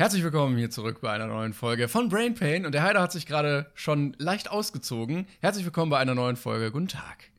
[0.00, 2.64] Herzlich willkommen hier zurück bei einer neuen Folge von Brain Pain.
[2.64, 5.26] Und der Heider hat sich gerade schon leicht ausgezogen.
[5.40, 6.70] Herzlich willkommen bei einer neuen Folge.
[6.70, 7.32] Guten Tag.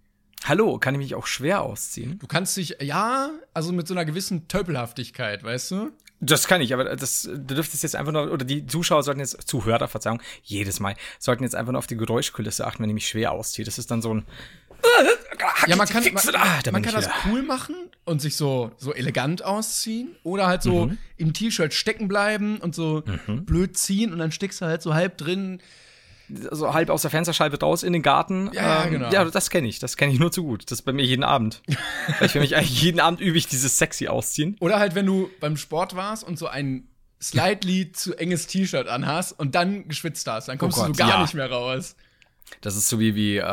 [0.44, 2.20] Hallo, kann ich mich auch schwer ausziehen?
[2.20, 5.91] Du kannst dich, ja, also mit so einer gewissen Tölpelhaftigkeit, weißt du?
[6.20, 9.48] Das kann ich, aber das, du dürftest jetzt einfach nur, oder die Zuschauer sollten jetzt,
[9.48, 13.08] Zuhörer, Verzeihung, jedes Mal, sollten jetzt einfach nur auf die Geräuschkulisse achten, wenn ich mich
[13.08, 13.64] schwer ausziehe.
[13.64, 14.26] Das ist dann so ein.
[15.68, 17.16] Ja, man kann, man, Ah, da man kann das wieder.
[17.28, 17.76] cool machen
[18.06, 20.16] und sich so, so elegant ausziehen.
[20.24, 20.98] Oder halt so Mhm.
[21.18, 25.18] im T-Shirt stecken bleiben und so blöd ziehen und dann steckst du halt so halb
[25.18, 25.62] drin.
[26.52, 28.48] So halb aus der Fensterscheibe raus in den Garten.
[28.50, 29.09] Ähm, Ja, ja, genau.
[29.12, 29.80] Ja, das kenne ich.
[29.80, 30.64] Das kenne ich nur zu gut.
[30.70, 31.64] Das ist bei mir jeden Abend.
[32.20, 34.56] Weil ich will mich eigentlich jeden Abend übe ich dieses sexy ausziehen.
[34.59, 36.88] Oder halt, wenn du beim Sport warst und so ein
[37.22, 41.03] slightly zu enges T-Shirt anhast und dann geschwitzt hast, dann kommst Oh du Gott, so
[41.03, 41.22] gar ja.
[41.23, 41.96] nicht mehr raus.
[42.61, 43.44] Das ist so wie, wie äh,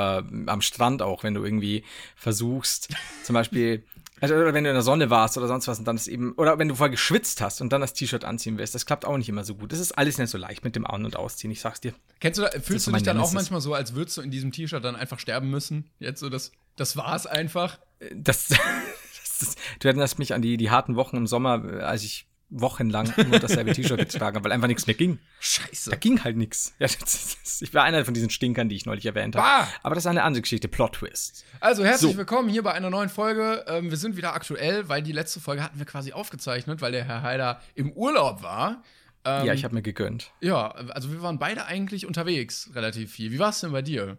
[0.47, 1.85] am Strand auch, wenn du irgendwie
[2.17, 2.89] versuchst,
[3.23, 3.85] zum Beispiel,
[4.21, 6.33] also, oder wenn du in der Sonne warst oder sonst was und dann ist eben,
[6.33, 9.17] oder wenn du vorher geschwitzt hast und dann das T-Shirt anziehen willst, das klappt auch
[9.17, 9.73] nicht immer so gut.
[9.73, 11.95] Das ist alles nicht so leicht mit dem An- und Ausziehen, ich sag's dir.
[12.21, 14.53] Kennst du, da, fühlst du dich dann auch manchmal so, als würdest du in diesem
[14.53, 15.91] T-Shirt dann einfach sterben müssen?
[15.99, 17.79] Jetzt so, das, das war's einfach.
[18.15, 22.03] Das, das ist, du erinnerst mich an die, die harten Wochen im Sommer, äh, als
[22.05, 25.19] ich wochenlang nur dasselbe T-Shirt getragen habe, weil einfach nichts mehr ging.
[25.41, 25.91] Scheiße.
[25.91, 26.75] Da ging halt nichts.
[26.79, 29.65] Ja, ich war einer von diesen Stinkern, die ich neulich erwähnt habe.
[29.65, 29.69] Bah!
[29.83, 31.45] Aber das ist eine andere Geschichte, Plot-Twist.
[31.61, 32.19] Also herzlich So.
[32.19, 33.65] willkommen hier bei einer neuen Folge.
[33.67, 37.05] Ähm, wir sind wieder aktuell, weil die letzte Folge hatten wir quasi aufgezeichnet, weil der
[37.05, 38.83] Herr Heider im Urlaub war.
[39.25, 40.31] Ähm, ja, ich habe mir gegönnt.
[40.41, 43.33] ja, also wir waren beide eigentlich unterwegs relativ viel.
[43.33, 44.19] Wie war es denn bei dir?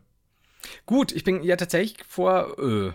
[0.85, 2.91] Gut, ich bin ja tatsächlich vor, äh,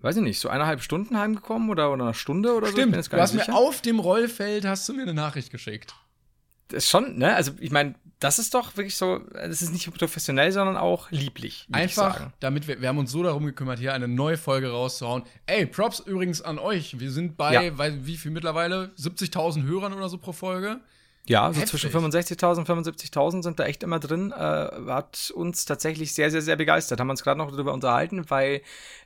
[0.00, 2.76] weiß ich nicht, so eineinhalb Stunden heimgekommen oder, oder eine Stunde oder so.
[2.76, 3.58] Ich bin jetzt du hast nicht mir sicher.
[3.58, 5.94] auf dem Rollfeld hast du mir eine Nachricht geschickt.
[6.68, 7.34] Das ist schon, ne?
[7.34, 11.10] Also ich meine, das ist doch wirklich so, das ist nicht nur professionell, sondern auch
[11.10, 11.66] lieblich.
[11.72, 12.32] Einfach, sagen.
[12.40, 15.22] damit wir, wir haben uns so darum gekümmert, hier eine neue Folge rauszuhauen.
[15.46, 17.00] Ey, Props übrigens an euch.
[17.00, 17.78] Wir sind bei, Ja.
[17.78, 18.92] weil, wie viel mittlerweile?
[18.98, 20.80] 70.000 Hörern oder so pro Folge.
[21.28, 21.80] Ja, so Heftig.
[21.80, 24.32] zwischen 65.000 und 75.000 sind da echt immer drin.
[24.32, 27.00] Äh, hat uns tatsächlich sehr, sehr, sehr begeistert.
[27.00, 28.62] Haben uns gerade noch darüber unterhalten, weil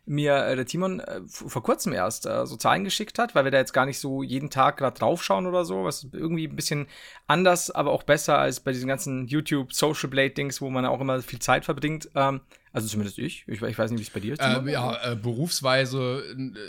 [0.07, 3.51] mir äh, der Timon äh, vor kurzem erst äh, so Zahlen geschickt hat, weil wir
[3.51, 6.87] da jetzt gar nicht so jeden Tag gerade draufschauen oder so, was irgendwie ein bisschen
[7.27, 11.01] anders, aber auch besser als bei diesen ganzen YouTube Social Blade Dings, wo man auch
[11.01, 12.09] immer viel Zeit verbringt.
[12.15, 12.41] Ähm,
[12.73, 13.45] also zumindest ich.
[13.49, 14.41] Ich, ich weiß nicht, wie es bei dir ist.
[14.41, 16.23] Äh, ja, äh, berufsweise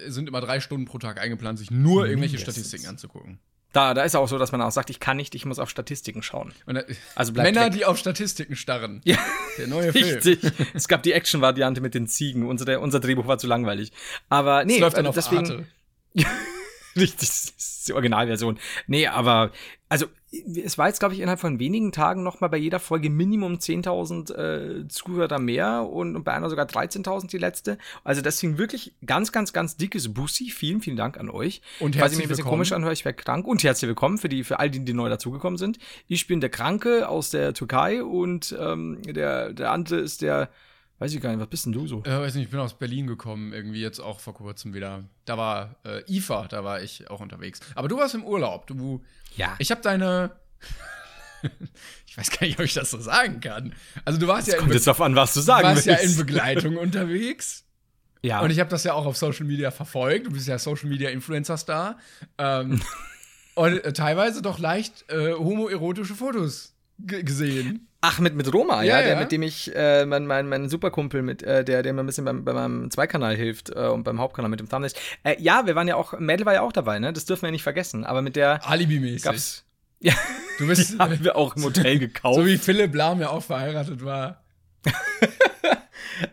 [0.05, 2.55] äh, sind immer drei Stunden pro Tag eingeplant, sich nur irgendwelche Mindestens.
[2.55, 3.39] Statistiken anzugucken.
[3.73, 5.69] Da, da ist auch so, dass man auch sagt, ich kann nicht, ich muss auf
[5.69, 6.53] Statistiken schauen.
[6.67, 6.85] Und, äh,
[7.15, 7.73] Also Männer, weg.
[7.73, 9.01] die auf Statistiken starren.
[9.03, 9.17] Ja.
[9.57, 10.05] Der neue Film.
[10.15, 10.39] Richtig.
[10.75, 12.45] es gab die Action-Variante mit den Ziegen.
[12.47, 13.91] Unsere, unser Drehbuch war zu langweilig.
[14.29, 15.37] Aber nee, Das läuft dann äh, auf deswegen.
[15.49, 15.65] Arte.
[16.95, 18.59] Ist die Originalversion.
[18.87, 19.51] Nee, aber
[19.89, 23.09] also es war jetzt, glaube ich, innerhalb von wenigen Tagen noch mal bei jeder Folge
[23.09, 27.77] Minimum 10.000 äh, Zuhörer mehr und, und bei einer sogar 13.000 die letzte.
[28.03, 30.49] Also deswegen wirklich ganz, ganz, ganz dickes Bussi.
[30.49, 31.61] Vielen, vielen Dank an euch.
[31.79, 32.57] Und Falls ich herzlich mich ein bisschen willkommen.
[32.57, 33.45] komisch anhöre, ich wäre krank.
[33.45, 35.77] Und herzlich willkommen für, die, für all die, die neu dazugekommen sind.
[36.07, 40.49] Ich bin der Kranke aus der Türkei und ähm, der, der andere ist der,
[40.99, 42.03] weiß ich gar nicht, was bist denn du so?
[42.05, 45.03] Äh, weiß nicht, ich bin aus Berlin gekommen, irgendwie jetzt auch vor kurzem wieder.
[45.25, 47.59] Da war äh, IFA, da war ich auch unterwegs.
[47.75, 48.67] Aber du warst im Urlaub.
[48.67, 49.03] Du,
[49.35, 49.55] Ja.
[49.59, 50.31] ich habe deine.
[52.07, 53.73] ich weiß gar nicht, ob ich das so sagen kann.
[54.05, 55.97] Also du warst ja in, Kommt Be jetzt drauf an, was du sagen warst ja
[55.99, 56.17] willst.
[56.19, 57.65] in Begleitung unterwegs.
[58.21, 58.39] ja.
[58.41, 60.27] Und ich habe das ja auch auf Social Media verfolgt.
[60.27, 61.97] Du bist ja Social Media Influencer Star.
[62.37, 62.81] Ähm,
[63.55, 67.87] und äh, teilweise doch leicht äh, homoerotische Fotos ge- gesehen.
[68.05, 69.19] Ach, mit, mit Roma, ja, Ja, der, ja.
[69.21, 72.25] mit dem ich, äh, mein, mein, mein Superkumpel, mit, äh, der, der mir ein bisschen
[72.25, 74.91] beim, bei meinem Zweikanal hilft äh, und beim Hauptkanal mit dem Thumbnail.
[75.23, 77.13] Äh, ja, wir waren ja auch, Mädel war ja auch dabei, ne?
[77.13, 78.03] Das dürfen wir nicht vergessen.
[78.03, 79.23] Aber mit der Alibi-mäßig.
[79.23, 79.63] gab's.
[80.01, 80.13] Ja,
[80.59, 82.35] Du bist haben wir auch im Hotel gekauft.
[82.35, 84.43] so wie Philipp Lahm ja auch verheiratet war.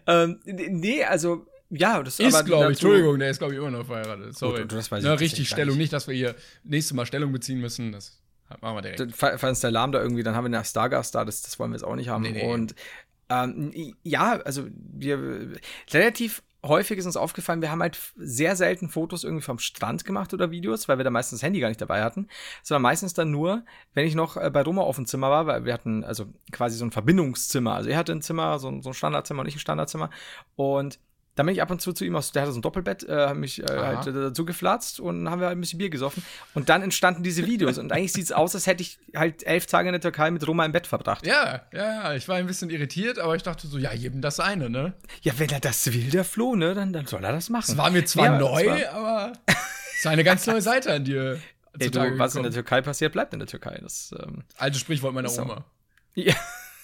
[0.06, 2.68] ähm, nee, also, ja, das Ist, aber glaube ich.
[2.70, 4.36] Entschuldigung, der ist, glaube ich, immer noch verheiratet.
[4.36, 4.62] Sorry.
[4.62, 5.74] Gut, das weiß ich Na, tatsächlich richtig Stellung.
[5.76, 5.82] nicht.
[5.84, 6.34] Nicht, dass wir hier
[6.64, 7.92] nächstes Mal Stellung beziehen müssen.
[7.92, 8.18] Das
[8.60, 9.16] machen wir direkt.
[9.16, 11.70] Fa- Falls der Alarm da irgendwie, dann haben wir einen Stargast da, das, das wollen
[11.70, 12.22] wir jetzt auch nicht haben.
[12.22, 12.52] Nee, nee.
[12.52, 12.74] Und
[13.28, 15.52] ähm, ja, also wir
[15.92, 20.34] relativ häufig ist uns aufgefallen, wir haben halt sehr selten Fotos irgendwie vom Strand gemacht
[20.34, 22.28] oder Videos, weil wir da meistens das Handy gar nicht dabei hatten,
[22.62, 23.64] sondern meistens dann nur,
[23.94, 26.76] wenn ich noch äh, bei Roma auf dem Zimmer war, weil wir hatten also quasi
[26.76, 27.74] so ein Verbindungszimmer.
[27.74, 30.10] Also er hatte ein Zimmer, so ein, so ein Standardzimmer und ich ein Standardzimmer.
[30.54, 30.98] Und
[31.36, 33.32] dann bin ich ab und zu zu ihm aus, der hatte so ein Doppelbett, äh,
[33.34, 36.22] mich äh, halt äh, dazu geflatzt und haben wir halt ein bisschen Bier gesoffen.
[36.54, 37.78] Und dann entstanden diese Videos.
[37.78, 40.46] und eigentlich sieht es aus, als hätte ich halt elf Tage in der Türkei mit
[40.46, 41.26] Roma im Bett verbracht.
[41.26, 42.14] Ja, ja, ja.
[42.14, 44.92] Ich war ein bisschen irritiert, aber ich dachte so, ja, jedem das eine, ne?
[45.22, 47.70] Ja, wenn er das will, der Flo, ne, dann, dann soll er das machen.
[47.72, 49.54] Es war mir zwar Ja, neu, war- aber es
[50.00, 51.40] ist eine ganz neue Seite an dir.
[51.78, 52.52] Ey, du, was in der gekommen.
[52.52, 53.78] Türkei passiert, bleibt in der Türkei.
[53.80, 55.30] Das, ähm, Altes Sprichwort meiner.
[55.40, 55.64] Oma.
[56.14, 56.34] ja.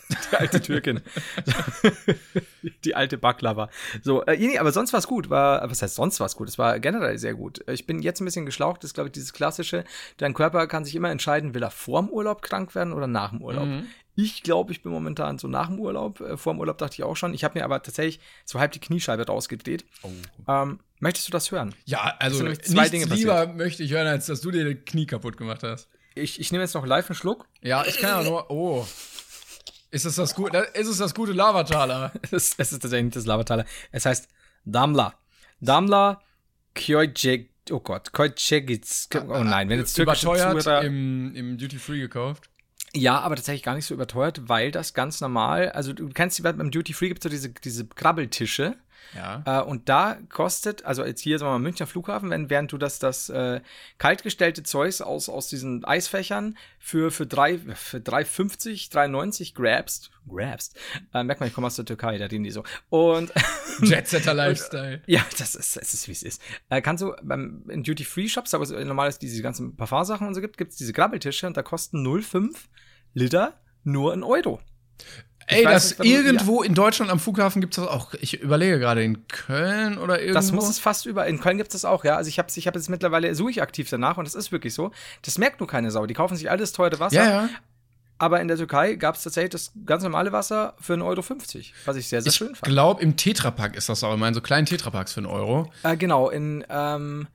[0.30, 1.00] Die alte Türkin.
[2.84, 3.70] Die alte Baklava.
[4.02, 5.30] So, äh, nee, aber sonst war es gut.
[5.30, 6.48] War, was heißt sonst war es gut?
[6.48, 7.64] Es war generell sehr gut.
[7.68, 8.82] Ich bin jetzt ein bisschen geschlaucht.
[8.82, 9.84] Das ist, glaube ich, dieses klassische.
[10.18, 13.42] Dein Körper kann sich immer entscheiden, will er vorm Urlaub krank werden oder nach dem
[13.42, 13.68] Urlaub.
[14.18, 16.20] Ich glaube, ich bin momentan so nach dem Urlaub.
[16.20, 17.34] Äh, vor dem Urlaub dachte ich auch schon.
[17.34, 19.84] Ich habe mir aber tatsächlich so halb die Kniescheibe rausgedreht.
[20.48, 21.74] Ähm, möchtest du das hören?
[21.84, 25.36] Ja, also zwei Dinge lieber möchte ich hören, als dass du dir das Knie kaputt
[25.36, 25.88] gemacht hast.
[26.14, 27.46] Ich, ich nehme jetzt noch live einen Schluck.
[27.60, 28.50] Ja, ich kann ja nur.
[28.50, 28.86] Oh.
[29.90, 32.12] Ist es das, gut, ist es das gute Lavataler?
[32.30, 33.64] es, ist tatsächlich nicht das Lavataler.
[33.92, 34.28] Es heißt
[34.64, 35.14] Damla.
[35.60, 36.20] Damla
[36.74, 37.50] Kjojek.
[37.70, 39.08] Oh Gott, Kjojegits.
[39.14, 40.82] Oh nein, wenn jetzt türkische Überteuert Zuhörer.
[40.82, 42.50] im, im Duty Free gekauft.
[42.94, 46.42] Ja, aber tatsächlich gar nicht so überteuert, weil das ganz normal, also du kennst die
[46.42, 48.76] beim Duty Free gibt es so diese, diese Krabbeltische.
[49.14, 49.42] Ja.
[49.44, 52.78] Äh, und da kostet, also jetzt hier, sagen wir mal, Münchner Flughafen, wenn, während du
[52.78, 53.60] das, das äh,
[53.98, 60.78] kaltgestellte Zeugs aus, aus diesen Eisfächern für, für, drei, für 3,50, 3,90 grabst, grabst,
[61.14, 62.64] äh, merkt man, ich komme aus der Türkei, da reden die so.
[62.88, 63.32] Und
[63.82, 65.02] Jetsetter Lifestyle.
[65.06, 66.42] ja, das ist, es ist wie es ist.
[66.68, 70.34] Äh, kannst du beim in Duty Free Shops, aber normal ist diese ganzen Parfumsachen und
[70.34, 72.56] so gibt, gibt es diese Grabbeltische und da kosten 0,5
[73.14, 74.60] Liter nur ein Euro.
[75.48, 78.14] Ey, weiß das irgendwo in Deutschland am Flughafen gibt es das auch.
[78.14, 80.34] Ich überlege gerade in Köln oder irgendwo.
[80.34, 81.26] Das muss es fast über.
[81.26, 82.16] In Köln gibt es das auch, ja.
[82.16, 84.74] Also ich habe ich hab jetzt mittlerweile suche ich aktiv danach und das ist wirklich
[84.74, 84.90] so.
[85.22, 86.06] Das merkt nur keine Sau.
[86.06, 87.16] Die kaufen sich alles teure Wasser.
[87.16, 87.48] Ja, ja.
[88.18, 91.22] Aber in der Türkei gab es tatsächlich das ganz normale Wasser für 1,50 Euro,
[91.84, 92.62] was ich sehr, sehr Ich schön fand.
[92.62, 95.70] glaube, im Tetrapack ist das auch immer in so kleinen Tetrapacks für einen Euro.
[95.82, 97.28] Äh, genau, in, ähm,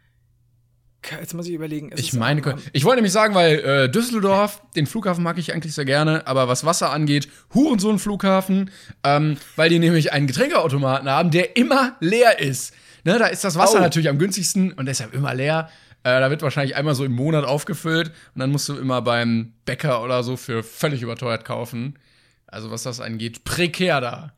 [1.20, 1.90] jetzt muss ich überlegen.
[1.92, 2.42] ist Ich meine,
[2.74, 6.48] ich wollte nämlich sagen, weil äh, Düsseldorf, den Flughafen mag ich eigentlich sehr gerne, aber
[6.48, 8.72] was Wasser angeht, Hurensohn-Flughafen,
[9.04, 12.74] ähm, weil die nämlich einen Getränkeautomaten haben, der immer leer ist.
[13.04, 13.82] Ne, da ist das Wasser Oh.
[13.82, 15.70] natürlich am günstigsten und deshalb immer leer.
[16.04, 19.54] Äh, da wird wahrscheinlich einmal so im Monat aufgefüllt und dann musst du immer beim
[19.66, 21.98] Bäcker oder so für völlig überteuert kaufen.
[22.48, 24.34] Also was das angeht, prekär da.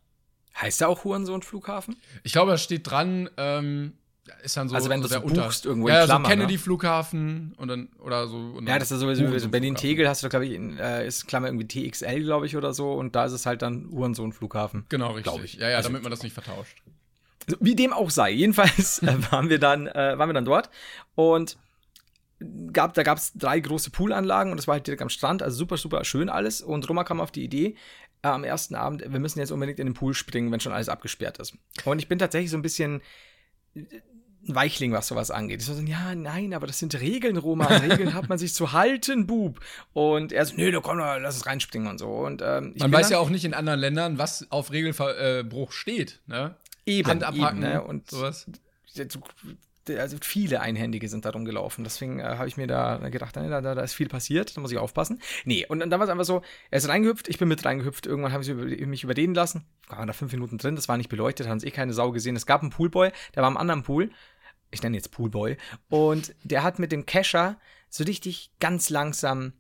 [0.62, 1.96] heißt der auch Hurensohn-Flughafen?
[2.24, 3.94] Ich glaube, da steht dran, ähm,
[4.44, 4.76] ist dann so.
[4.76, 6.36] Also wenn so du so buchst irgendwo in ja, ja, Klammern, so ne?
[6.36, 8.38] Kennedy-Flughafen und dann, oder so.
[8.38, 9.52] und Ja, das ist sowieso Hurensohn-Flughafen.
[9.52, 12.94] Berlin-Tegel hast du, glaube ich, in, äh, ist Klammer irgendwie TXL, glaube ich, oder so.
[12.94, 14.86] Und da ist es halt dann Hurensohn-Flughafen.
[14.90, 15.56] Genau, richtig.
[15.56, 16.82] Ja, ja, Also- damit man das nicht vertauscht.
[17.60, 18.32] Wie dem auch sei.
[18.32, 20.70] Jedenfalls äh, waren wir dann, äh, waren wir dann dort
[21.16, 21.58] und
[22.72, 25.58] gab, da gab es drei große Poolanlagen und das war halt direkt am Strand, also
[25.58, 26.62] super, super schön alles.
[26.62, 27.76] Und Roma kam auf die Idee,
[28.22, 30.90] äh, am ersten Abend, wir müssen jetzt unbedingt in den Pool springen, wenn schon alles
[30.90, 31.54] abgesperrt ist.
[31.86, 33.02] Und ich bin tatsächlich so ein bisschen
[34.46, 35.62] Weichling, was sowas angeht.
[35.62, 37.66] Ich so, ja, nein, aber das sind Regeln, Roma.
[37.66, 39.60] An Regeln hat man sich zu halten, Bub.
[39.94, 42.10] Und er so, nö, du komm, lass es reinspringen und so.
[42.10, 46.20] Und ähm, ich Man weiß ja auch nicht in anderen Ländern, was auf Regelbruch steht.
[46.28, 46.56] Ne?
[46.86, 47.82] eben, eben, ne?
[47.84, 48.46] und sowas.
[49.90, 51.84] Also viele Einhändige sind da rumgelaufen.
[51.84, 54.72] Deswegen äh, habe ich mir da gedacht, nee, da, da, ist viel passiert, da muss
[54.72, 55.22] ich aufpassen.
[55.46, 56.42] Nee, und dann war es einfach so,
[56.72, 59.66] er ist reingehüpft, ich bin mit reingehüpft, irgendwann habe ich mich überreden lassen.
[59.88, 62.36] Waren da fünf Minuten drin, das war nicht beleuchtet, haben es eh keine Sau gesehen.
[62.36, 64.12] Es gab einen Poolboy, der war am anderen Pool.
[64.72, 65.58] Ich nenne jetzt Poolboy.
[65.90, 67.60] Und der hat mit dem Kescher
[67.90, 69.54] so richtig ganz langsam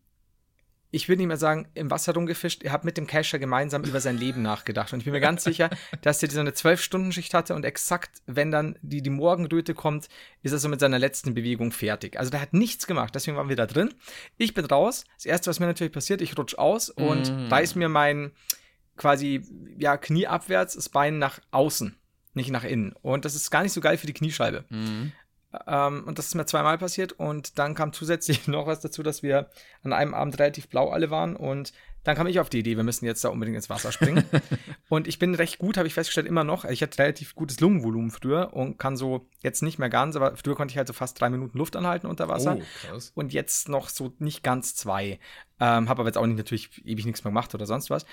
[0.94, 2.62] ich würde nicht mehr sagen, im Wasser rumgefischt.
[2.62, 4.94] Er hat mit dem Kescher gemeinsam über sein Leben nachgedacht.
[4.94, 5.72] Und ich bin mir ganz sicher,
[6.04, 10.08] dass er so eine Zwölf-Stunden-Schicht hatte und exakt, wenn dann die, die Morgenröte kommt,
[10.44, 12.20] ist er so mit seiner letzten Bewegung fertig.
[12.20, 13.16] Also der hat nichts gemacht.
[13.16, 13.92] Deswegen waren wir da drin.
[14.38, 15.04] Ich bin raus.
[15.16, 18.32] Das Erste, was mir natürlich passiert, ich rutsch aus und reiß mir mein
[18.96, 19.42] quasi,
[19.80, 21.98] ja, Knie abwärts, das Bein nach außen,
[22.36, 22.94] nicht nach innen.
[23.02, 24.66] Und das ist gar nicht so geil für die Kniescheibe.
[25.68, 27.14] Ähm, und das ist mir zweimal passiert.
[27.14, 29.50] Und dann kam zusätzlich noch was dazu, dass wir
[29.84, 31.36] an einem Abend relativ blau alle waren.
[31.36, 34.26] Und dann kam ich auf die Idee, wir müssen jetzt da unbedingt ins Wasser springen.
[34.90, 36.66] und ich bin recht gut, habe ich festgestellt, immer noch.
[36.66, 40.56] Ich hatte relativ gutes Lungenvolumen früher und kann so jetzt nicht mehr ganz, aber früher
[40.56, 42.58] konnte ich halt so fast drei Minuten Luft anhalten unter Wasser.
[42.60, 43.12] Oh, krass.
[43.16, 45.20] Und jetzt noch so nicht ganz zwei.
[45.62, 48.06] Ähm, habe aber jetzt auch nicht natürlich ewig nichts mehr gemacht oder sonst was.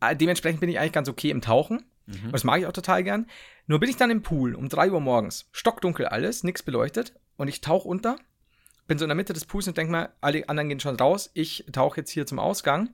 [0.00, 1.84] Äh, dementsprechend bin ich eigentlich ganz okay im Tauchen.
[2.06, 3.26] Und das mag ich auch total gern.
[3.66, 5.48] Nur bin ich dann im Pool um 3 Uhr morgens.
[5.52, 7.14] Stockdunkel alles, nichts beleuchtet.
[7.36, 8.16] Und ich tauche unter.
[8.86, 11.30] Bin so in der Mitte des Pools und denke mal, alle anderen gehen schon raus.
[11.34, 12.90] Ich tauche jetzt hier zum Ausgang.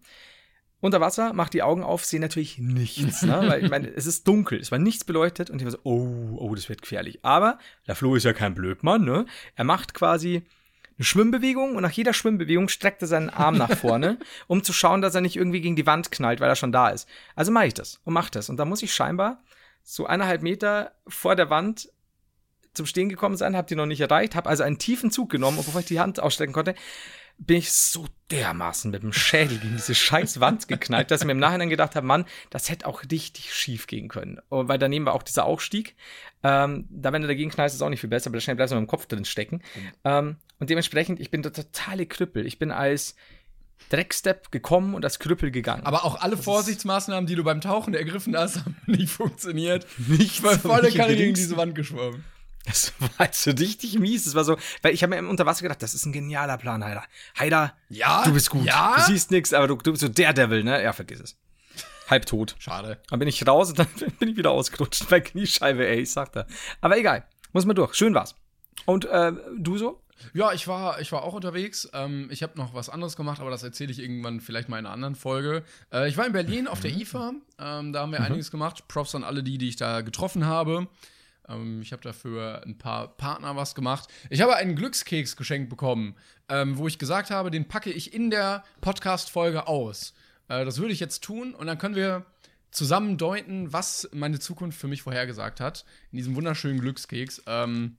[0.80, 3.22] Unter Wasser, mach die Augen auf, sehe natürlich nichts.
[3.22, 3.32] Ne?
[3.46, 6.36] Weil ich meine, es ist dunkel, es war nichts beleuchtet und ich war so, oh,
[6.38, 7.20] oh, das wird gefährlich.
[7.22, 9.26] Aber der Flo ist ja kein Blödmann, ne?
[9.54, 10.42] Er macht quasi
[11.02, 15.02] eine Schwimmbewegung und nach jeder Schwimmbewegung streckt er seinen Arm nach vorne, um zu schauen,
[15.02, 17.08] dass er nicht irgendwie gegen die Wand knallt, weil er schon da ist.
[17.34, 18.48] Also mache ich das und mache das.
[18.48, 19.42] Und da muss ich scheinbar
[19.82, 21.90] so eineinhalb Meter vor der Wand
[22.72, 25.58] zum Stehen gekommen sein, habe die noch nicht erreicht, habe also einen tiefen Zug genommen,
[25.58, 26.74] und bevor ich die Hand ausstrecken konnte,
[27.38, 31.32] bin ich so dermaßen mit dem Schädel gegen diese scheiß Wand geknallt, dass ich mir
[31.32, 34.38] im Nachhinein gedacht habe, Mann, das hätte auch richtig schief gehen können.
[34.48, 35.96] Und weil daneben war auch dieser Aufstieg.
[36.42, 38.72] Ähm, da, wenn du dagegen knallst, ist es auch nicht viel besser, aber schnell bleibst
[38.72, 39.62] du mit dem Kopf drin stecken.
[39.74, 39.92] Mhm.
[40.04, 42.46] Ähm, und dementsprechend, ich bin der totale Krüppel.
[42.46, 43.16] Ich bin als
[43.88, 45.84] Dreckstep gekommen und als Krüppel gegangen.
[45.84, 49.88] Aber auch alle das Vorsichtsmaßnahmen, die du beim Tauchen ergriffen hast, haben nicht funktioniert.
[49.98, 52.24] Nicht weil volle Kanne gegen diese Wand geschwommen.
[52.64, 54.22] Das war halt so richtig mies.
[54.22, 56.84] Das war so, weil ich habe mir im Unterwasser gedacht, das ist ein genialer Plan,
[56.84, 57.02] Heider.
[57.36, 58.64] Heider, ja, du bist gut.
[58.64, 58.94] Ja?
[58.98, 60.80] Du siehst nichts, aber du, du bist so der Devil, ne?
[60.80, 61.36] Ja, vergiss es.
[62.08, 62.54] Halb tot.
[62.60, 63.02] Schade.
[63.10, 63.88] Dann bin ich raus und dann
[64.20, 66.46] bin ich wieder ausgerutscht bei Kniescheibe, ey, ich sag da.
[66.80, 67.26] Aber egal.
[67.52, 67.94] Muss man durch.
[67.94, 68.36] Schön war's.
[68.86, 70.01] Und äh, du so?
[70.34, 71.88] Ja, ich war, ich war auch unterwegs.
[71.92, 74.86] Ähm, ich habe noch was anderes gemacht, aber das erzähle ich irgendwann vielleicht mal in
[74.86, 75.64] einer anderen Folge.
[75.92, 77.32] Äh, ich war in Berlin auf der IFA.
[77.58, 78.26] Ähm, da haben wir mhm.
[78.26, 78.88] einiges gemacht.
[78.88, 80.88] Props an alle die, die ich da getroffen habe.
[81.48, 84.08] Ähm, ich habe dafür ein paar Partner was gemacht.
[84.30, 86.14] Ich habe einen Glückskeks geschenkt bekommen,
[86.48, 90.14] ähm, wo ich gesagt habe, den packe ich in der Podcast-Folge aus.
[90.48, 92.24] Äh, das würde ich jetzt tun und dann können wir
[92.70, 95.84] zusammen deuten, was meine Zukunft für mich vorhergesagt hat.
[96.10, 97.42] In diesem wunderschönen Glückskeks.
[97.46, 97.96] Ähm,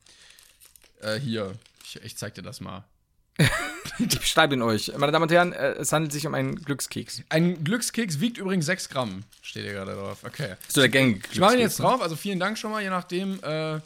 [1.02, 1.54] äh, hier,
[1.96, 2.86] ich, ich zeig dir das mal.
[4.00, 4.92] ich beschreibe ihn euch.
[4.98, 7.24] Meine Damen und Herren, äh, es handelt sich um einen Glückskeks.
[7.30, 9.24] Ein Glückskeks wiegt übrigens 6 Gramm.
[9.42, 10.24] Steht hier gerade drauf.
[10.24, 10.56] Okay.
[10.68, 11.24] Ist der Gang.
[11.32, 12.02] Ich mache ihn jetzt drauf.
[12.02, 13.40] Also vielen Dank schon mal, je nachdem.
[13.44, 13.80] Äh,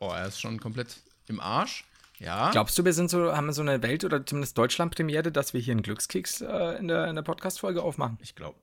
[0.00, 1.84] oh, er ist schon komplett im Arsch.
[2.18, 2.50] Ja.
[2.52, 5.60] Glaubst du, wir sind so, haben wir so eine Welt- oder zumindest Deutschland-Premiere, dass wir
[5.60, 8.18] hier einen Glückskeks äh, in der, in der Podcast-Folge aufmachen?
[8.22, 8.58] Ich glaube.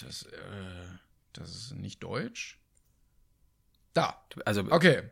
[0.00, 0.36] Das, äh,
[1.32, 2.58] das ist nicht deutsch.
[3.92, 4.22] Da.
[4.44, 4.64] Also.
[4.70, 5.02] Okay.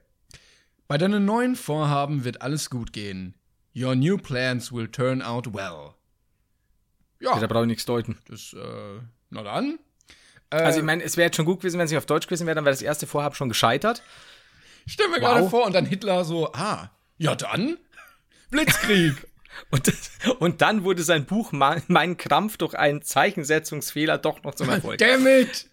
[0.86, 3.34] Bei deinen neuen Vorhaben wird alles gut gehen.
[3.76, 5.94] Your new plans will turn out well.
[7.20, 7.38] Ja.
[7.38, 8.18] Da brauche ich nichts deuten.
[8.28, 9.00] Das, äh,
[9.30, 9.78] na dann.
[10.50, 12.26] Äh, also, ich meine, es wäre jetzt schon gut gewesen, wenn es nicht auf Deutsch
[12.26, 14.02] gewesen wäre, dann wäre das erste Vorhaben schon gescheitert.
[14.86, 15.22] Ich stelle mir wow.
[15.22, 17.78] gerade vor, und dann Hitler so, ah, ja dann,
[18.50, 19.26] Blitzkrieg.
[19.70, 19.92] und,
[20.40, 24.98] und dann wurde sein Buch Mein Krampf durch einen Zeichensetzungsfehler doch noch zum Erfolg.
[24.98, 25.68] Damn it!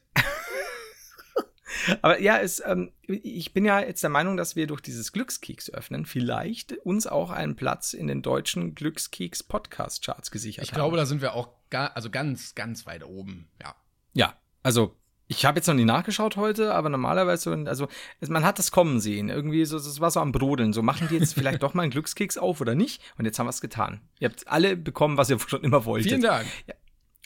[2.01, 5.69] Aber ja, es, ähm, ich bin ja jetzt der Meinung, dass wir durch dieses Glückskeks
[5.69, 10.75] öffnen vielleicht uns auch einen Platz in den deutschen Glückskeks Podcast Charts gesichert ich haben.
[10.75, 13.49] Ich glaube, da sind wir auch ga, also ganz, ganz weit oben.
[13.61, 13.75] Ja.
[14.13, 14.95] Ja, also
[15.31, 17.87] ich habe jetzt noch nie nachgeschaut heute, aber normalerweise, also
[18.27, 19.29] man hat das kommen sehen.
[19.29, 20.73] Irgendwie so, das war so am Brodeln.
[20.73, 23.01] So machen die jetzt vielleicht doch mal einen Glückskeks auf oder nicht?
[23.17, 24.01] Und jetzt haben wir es getan.
[24.19, 26.09] Ihr habt alle bekommen, was ihr schon immer wolltet.
[26.09, 26.47] Vielen Dank.
[26.67, 26.75] Ja.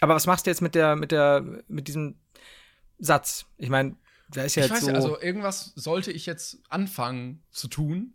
[0.01, 2.19] Aber was machst du jetzt mit der, mit der, mit diesem
[2.99, 3.47] Satz?
[3.57, 3.95] Ich meine,
[4.29, 4.89] da ist ja ich jetzt weiß so.
[4.89, 8.13] Ja, also irgendwas sollte ich jetzt anfangen zu tun.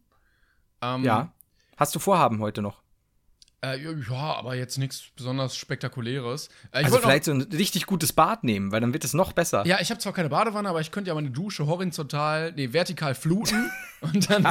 [0.83, 1.33] Ähm, ja.
[1.76, 2.83] Hast du Vorhaben heute noch?
[3.62, 6.49] Äh, ja, aber jetzt nichts besonders Spektakuläres.
[6.73, 9.67] Äh, also vielleicht so ein richtig gutes Bad nehmen, weil dann wird es noch besser.
[9.67, 13.14] Ja, ich habe zwar keine Badewanne, aber ich könnte ja meine Dusche horizontal, nee, vertikal
[13.14, 14.45] fluten und dann.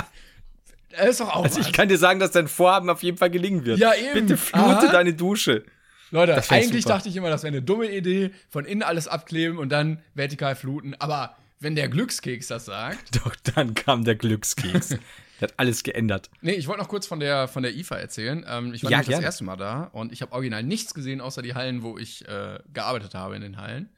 [0.91, 1.43] Das ist doch auch.
[1.43, 3.79] Also ich kann dir sagen, dass dein Vorhaben auf jeden Fall gelingen wird.
[3.79, 4.13] Ja, eben.
[4.13, 4.91] Bitte flute Aha.
[4.91, 5.63] deine Dusche.
[6.11, 6.95] Leute, eigentlich super.
[6.95, 10.55] dachte ich immer, das wäre eine dumme Idee, von innen alles abkleben und dann vertikal
[10.55, 10.95] fluten.
[10.97, 13.15] Aber wenn der Glückskeks das sagt.
[13.25, 14.89] Doch, dann kam der Glückskeks.
[15.39, 16.29] der hat alles geändert.
[16.41, 18.45] Nee, ich wollte noch kurz von der, von der IFA erzählen.
[18.47, 21.41] Ähm, ich war ja, das erste Mal da und ich habe original nichts gesehen, außer
[21.41, 23.89] die Hallen, wo ich äh, gearbeitet habe in den Hallen.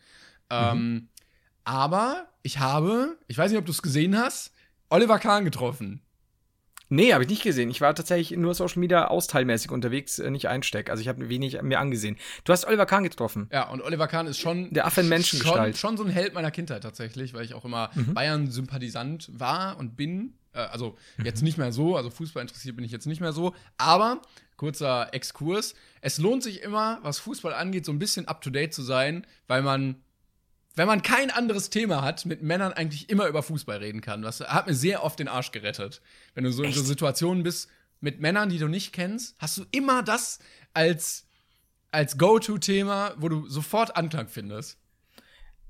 [0.49, 1.09] Ähm, mhm.
[1.63, 4.53] Aber ich habe, ich weiß nicht, ob du es gesehen hast,
[4.89, 6.01] Oliver Kahn getroffen.
[6.93, 7.69] Nee, habe ich nicht gesehen.
[7.69, 10.89] Ich war tatsächlich nur Social Media austeilmäßig unterwegs, äh, nicht einsteck.
[10.89, 12.17] Also ich habe wenig mir angesehen.
[12.43, 13.47] Du hast Oliver Kahn getroffen.
[13.49, 15.77] Ja, und Oliver Kahn ist schon der Affe in Menschengestalt.
[15.77, 18.13] Schon, schon so ein Held meiner Kindheit tatsächlich, weil ich auch immer mhm.
[18.13, 20.33] Bayern-Sympathisant war und bin.
[20.51, 23.55] Äh, also jetzt nicht mehr so, also Fußball interessiert bin ich jetzt nicht mehr so.
[23.77, 24.21] Aber
[24.57, 28.73] kurzer Exkurs: Es lohnt sich immer, was Fußball angeht, so ein bisschen up to date
[28.73, 29.95] zu sein, weil man
[30.75, 34.21] wenn man kein anderes Thema hat, mit Männern eigentlich immer über Fußball reden kann.
[34.21, 36.01] Das hat mir sehr oft den Arsch gerettet.
[36.33, 36.77] Wenn du so Echt?
[36.77, 40.39] in so Situationen bist mit Männern, die du nicht kennst, hast du immer das
[40.73, 41.27] als,
[41.91, 44.77] als Go-To-Thema, wo du sofort Anklang findest.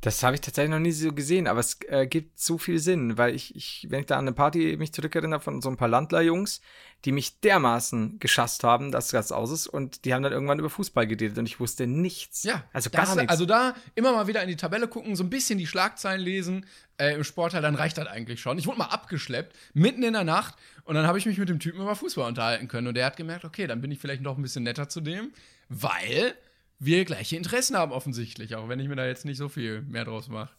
[0.02, 3.20] Das habe ich tatsächlich noch nie so gesehen, aber es äh, gibt so viel Sinn,
[3.20, 5.88] weil ich, ich, wenn ich da an eine Party mich zurückerinnere von so ein paar
[5.88, 6.60] Landlerjungs,
[7.06, 10.72] die mich dermaßen geschasst haben, dass das aus ist und die haben dann irgendwann über
[10.72, 12.42] Fußball geredet und ich wusste nichts.
[12.42, 13.30] Ja, also gar das, nichts.
[13.30, 16.66] Also da immer mal wieder in die Tabelle gucken, so ein bisschen die Schlagzeilen lesen
[16.98, 18.58] äh, im Sportteil, dann reicht das eigentlich schon.
[18.58, 21.60] Ich wurde mal abgeschleppt, mitten in der Nacht und dann habe ich mich mit dem
[21.60, 24.36] Typen über Fußball unterhalten können und der hat gemerkt, okay, dann bin ich vielleicht noch
[24.36, 25.32] ein bisschen netter zu dem,
[25.70, 26.34] weil
[26.82, 30.04] wir gleiche Interessen haben offensichtlich, auch wenn ich mir da jetzt nicht so viel mehr
[30.04, 30.50] draus mache.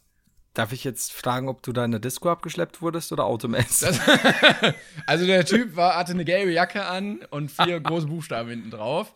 [0.53, 3.99] Darf ich jetzt fragen, ob du da in der Disco abgeschleppt wurdest oder automäßig?
[5.05, 9.13] also der Typ war, hatte eine gelbe Jacke an und vier große Buchstaben hinten drauf.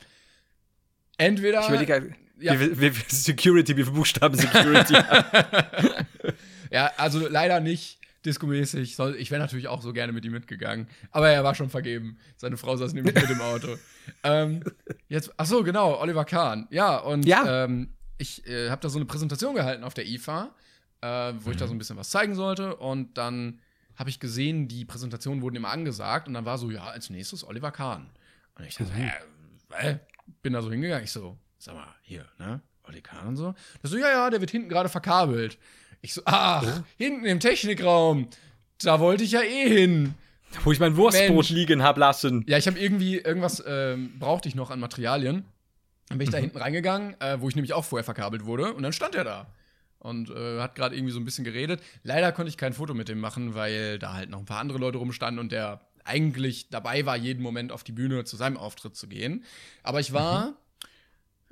[1.18, 1.62] Entweder.
[1.62, 2.60] Ich überlege, ja.
[2.60, 4.96] wie, wie, wie Security, wie viele Buchstaben Security?
[6.72, 9.00] Ja, also leider nicht diskomäßig.
[9.18, 10.88] Ich wäre natürlich auch so gerne mit ihm mitgegangen.
[11.12, 12.18] Aber er war schon vergeben.
[12.36, 13.78] Seine Frau saß nämlich mit im Auto.
[14.24, 14.64] ähm,
[15.08, 16.68] jetzt, ach so, genau, Oliver Kahn.
[16.70, 17.64] Ja, und Ja.
[17.64, 20.56] Ähm, ich äh, habe da so eine Präsentation gehalten auf der IFA,
[21.02, 22.76] äh, wo ich da so ein bisschen was zeigen sollte.
[22.76, 23.60] Und dann
[23.96, 26.28] habe ich gesehen, die Präsentationen wurden immer angesagt.
[26.28, 28.10] Und dann war so, ja, als nächstes Oliver Kahn.
[28.56, 29.98] Und ich dachte, äh, äh,
[30.42, 31.04] bin da so hingegangen.
[31.04, 32.62] Ich so, sag mal, hier, ne?
[32.88, 33.54] Oli Kahn und so.
[33.82, 35.58] Das so, ja, ja, der wird hinten gerade verkabelt.
[36.02, 38.28] Ich so, ach, hinten im Technikraum.
[38.82, 40.14] Da wollte ich ja eh hin.
[40.64, 41.50] Wo ich mein Wurstbrot Mensch.
[41.50, 42.46] liegen hab lassen.
[42.48, 45.46] Ja, ich habe irgendwie irgendwas ähm, brauchte ich noch an Materialien.
[46.10, 48.74] Dann bin ich da hinten reingegangen, äh, wo ich nämlich auch vorher verkabelt wurde.
[48.74, 49.48] Und dann stand er da
[50.00, 51.82] und äh, hat gerade irgendwie so ein bisschen geredet.
[52.04, 54.78] Leider konnte ich kein Foto mit dem machen, weil da halt noch ein paar andere
[54.78, 58.96] Leute rumstanden und der eigentlich dabei war, jeden Moment auf die Bühne zu seinem Auftritt
[58.96, 59.44] zu gehen.
[59.84, 60.54] Aber ich war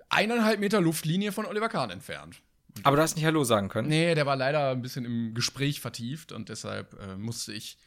[0.10, 2.42] eineinhalb Meter Luftlinie von Oliver Kahn entfernt.
[2.84, 3.88] Aber du hast nicht Hallo sagen können.
[3.88, 7.78] Nee, der war leider ein bisschen im Gespräch vertieft und deshalb äh, musste ich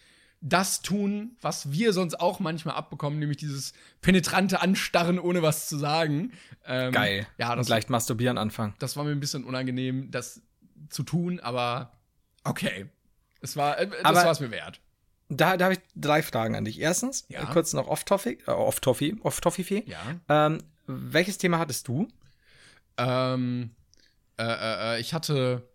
[0.41, 5.77] das tun, was wir sonst auch manchmal abbekommen, nämlich dieses penetrante Anstarren, ohne was zu
[5.77, 6.33] sagen.
[6.65, 7.27] Ähm, Geil.
[7.39, 8.75] Ja, Und das, gleich masturbieren anfangen.
[8.79, 10.41] das war mir ein bisschen unangenehm, das
[10.91, 11.93] zu tun, aber
[12.45, 12.87] okay.
[13.41, 14.81] Es war, äh, das war es mir wert.
[15.29, 16.81] Da, da habe ich drei Fragen an dich.
[16.81, 17.43] Erstens, Ja.
[17.43, 19.85] äh, kurz noch off-topic, äh, off-toffee, off-toffee.
[19.87, 19.99] Ja.
[20.29, 22.09] Ähm, welches Thema hattest du?
[22.97, 23.71] Ähm,
[24.39, 25.69] äh, äh, äh, ich hatte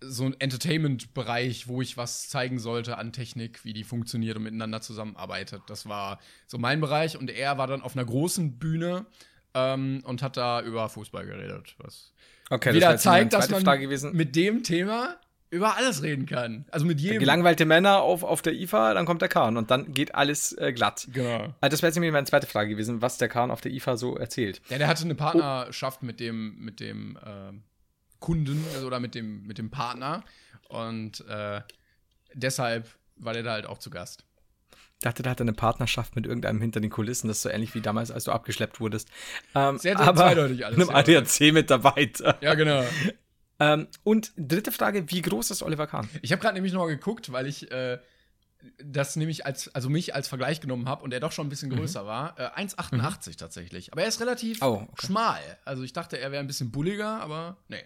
[0.00, 4.80] so einen Entertainment-Bereich, wo ich was zeigen sollte an Technik, wie die funktioniert und miteinander
[4.80, 5.62] zusammenarbeitet.
[5.68, 9.06] Das war so mein Bereich und er war dann auf einer großen Bühne
[9.54, 11.74] ähm, und hat da über Fußball geredet.
[11.78, 12.12] Was
[12.50, 13.64] Okay, wieder meine zeigt, dass man
[14.12, 15.16] mit dem Thema
[15.50, 16.66] über alles reden kann.
[16.70, 17.20] Also mit jedem.
[17.20, 20.72] Gelangweilte Männer auf, auf der IFA, dann kommt der Kahn und dann geht alles äh,
[20.72, 21.08] glatt.
[21.12, 21.54] Genau.
[21.60, 23.96] Also das wäre jetzt nämlich meine zweite Frage gewesen, was der Kahn auf der IFA
[23.96, 24.60] so erzählt.
[24.68, 27.62] Ja, der hatte eine Partnerschaft mit dem, mit dem ähm,
[28.20, 30.24] Kunden also, oder mit dem, mit dem Partner.
[30.68, 31.60] Und äh,
[32.34, 34.24] deshalb war der da halt auch zu Gast.
[34.98, 37.28] Ich dachte, der hatte eine Partnerschaft mit irgendeinem hinter den Kulissen.
[37.28, 39.08] Das ist so ähnlich wie damals, als du abgeschleppt wurdest.
[39.54, 40.96] Ähm, Sehr, sehr zweideutig alles, Einem ja.
[40.96, 42.38] ADAC-Mitarbeiter.
[42.40, 42.82] Ja, genau.
[43.58, 46.08] Ähm, und dritte Frage, wie groß ist Oliver Kahn?
[46.22, 47.98] Ich habe gerade nämlich noch mal geguckt, weil ich äh,
[48.82, 51.70] das nämlich als, also mich als Vergleich genommen habe und er doch schon ein bisschen
[51.70, 52.38] größer war.
[52.38, 53.92] Äh, 1,88 tatsächlich.
[53.92, 55.06] Aber er ist relativ Oh, okay.
[55.06, 55.40] schmal.
[55.64, 57.82] Also ich dachte, er wäre ein bisschen bulliger, aber nee.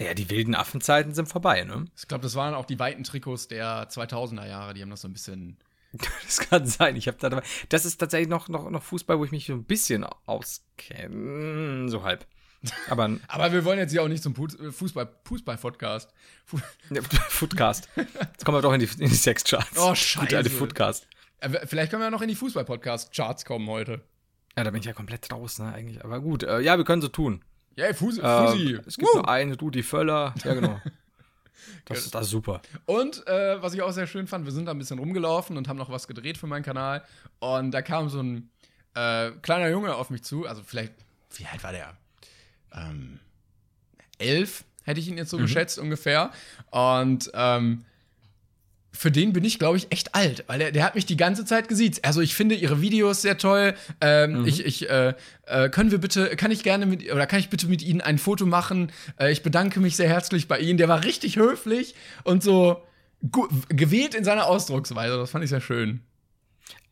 [0.00, 1.86] Ja, die wilden Affenzeiten sind vorbei, ne?
[1.96, 4.74] Ich glaube, das waren auch die weiten Trikots der 2000er Jahre.
[4.74, 5.56] Die haben das so ein bisschen.
[6.26, 6.96] Das kann sein.
[6.96, 7.42] Ich habe da.
[7.70, 11.88] Das ist tatsächlich noch, noch, noch Fußball, wo ich mich so ein bisschen auskenne.
[11.88, 12.26] So halb.
[12.90, 16.12] Aber Aber wir wollen jetzt hier auch nicht zum Pu- Fußball, Fußball-Podcast.
[17.28, 17.88] Footcast.
[17.96, 19.78] Jetzt kommen wir doch in die, in die Sexcharts.
[19.78, 20.50] Oh, Gute alte Scheiße.
[20.50, 21.06] Footcast.
[21.40, 24.02] Äh, Vielleicht können wir ja noch in die Fußball-Podcast-Charts kommen heute.
[24.56, 26.04] Ja, da bin ich ja komplett raus, ne, eigentlich.
[26.04, 27.44] Aber gut, äh, ja, wir können so tun.
[27.78, 28.20] Ja, Fusi.
[28.20, 28.72] Fusi.
[28.74, 29.18] Ähm, es gibt Woo.
[29.18, 30.34] nur einen, Rudi Völler.
[30.44, 30.80] Ja, genau.
[31.84, 32.60] Das, ist- das ist super.
[32.84, 35.68] Und äh, was ich auch sehr schön fand, wir sind da ein bisschen rumgelaufen und
[35.68, 37.02] haben noch was gedreht für meinen Kanal.
[37.38, 38.50] Und da kam so ein
[38.94, 40.46] äh, kleiner Junge auf mich zu.
[40.46, 40.92] Also vielleicht,
[41.36, 41.96] wie alt war der?
[42.74, 43.20] Ähm,
[44.18, 46.30] elf, hätte ich ihn jetzt so geschätzt ungefähr.
[46.70, 47.84] Und ähm,
[48.92, 51.44] für den bin ich, glaube ich, echt alt, weil der, der hat mich die ganze
[51.44, 52.04] Zeit gesiezt.
[52.04, 53.74] Also ich finde ihre Videos sehr toll.
[54.00, 55.14] Ähm, Ich, ich äh,
[55.46, 58.18] äh, können wir bitte, kann ich gerne mit oder kann ich bitte mit Ihnen ein
[58.18, 58.90] Foto machen?
[59.18, 60.78] Äh, ich bedanke mich sehr herzlich bei Ihnen.
[60.78, 62.82] Der war richtig höflich und so
[63.68, 65.16] gewählt in seiner Ausdrucksweise.
[65.16, 66.00] Das fand ich sehr schön.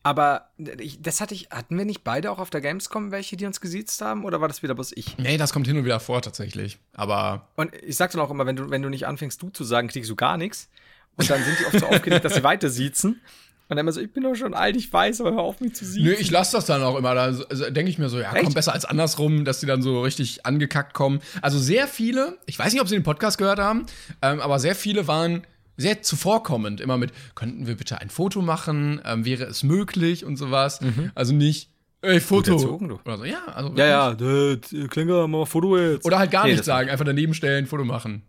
[0.03, 3.59] Aber das hatte ich, hatten wir nicht beide auch auf der Gamescom welche, die uns
[3.59, 4.23] gesiezt haben?
[4.23, 5.17] Oder war das wieder bloß ich?
[5.17, 6.79] Nee, das kommt hin und wieder vor tatsächlich.
[6.93, 9.65] Aber Und ich sag dann auch immer, wenn du, wenn du nicht anfängst, du zu
[9.65, 10.69] sagen, kriegst du gar nichts.
[11.17, 13.21] Und dann sind die oft so aufgeregt, dass sie weiter siezen.
[13.69, 15.75] Und dann immer so, ich bin doch schon alt, ich weiß, aber hör auf mich
[15.75, 16.05] zu siezen.
[16.05, 17.13] Nö, ich lasse das dann auch immer.
[17.13, 18.53] Da also, denke ich mir so, ja, komm, Echt?
[18.53, 21.19] besser als andersrum, dass die dann so richtig angekackt kommen.
[21.41, 23.85] Also sehr viele, ich weiß nicht, ob sie den Podcast gehört haben,
[24.21, 29.01] ähm, aber sehr viele waren sehr zuvorkommend, immer mit, könnten wir bitte ein Foto machen,
[29.05, 30.79] ähm, wäre es möglich und sowas.
[31.13, 31.69] Also nicht,
[32.01, 32.53] ey, Foto.
[32.53, 32.99] erzogen, du.
[33.05, 36.05] Oder so, ja, also ja, ja, äh, Klinger, mal Foto jetzt.
[36.05, 38.23] Oder halt gar Nee, nichts sagen, einfach daneben stellen, Foto machen.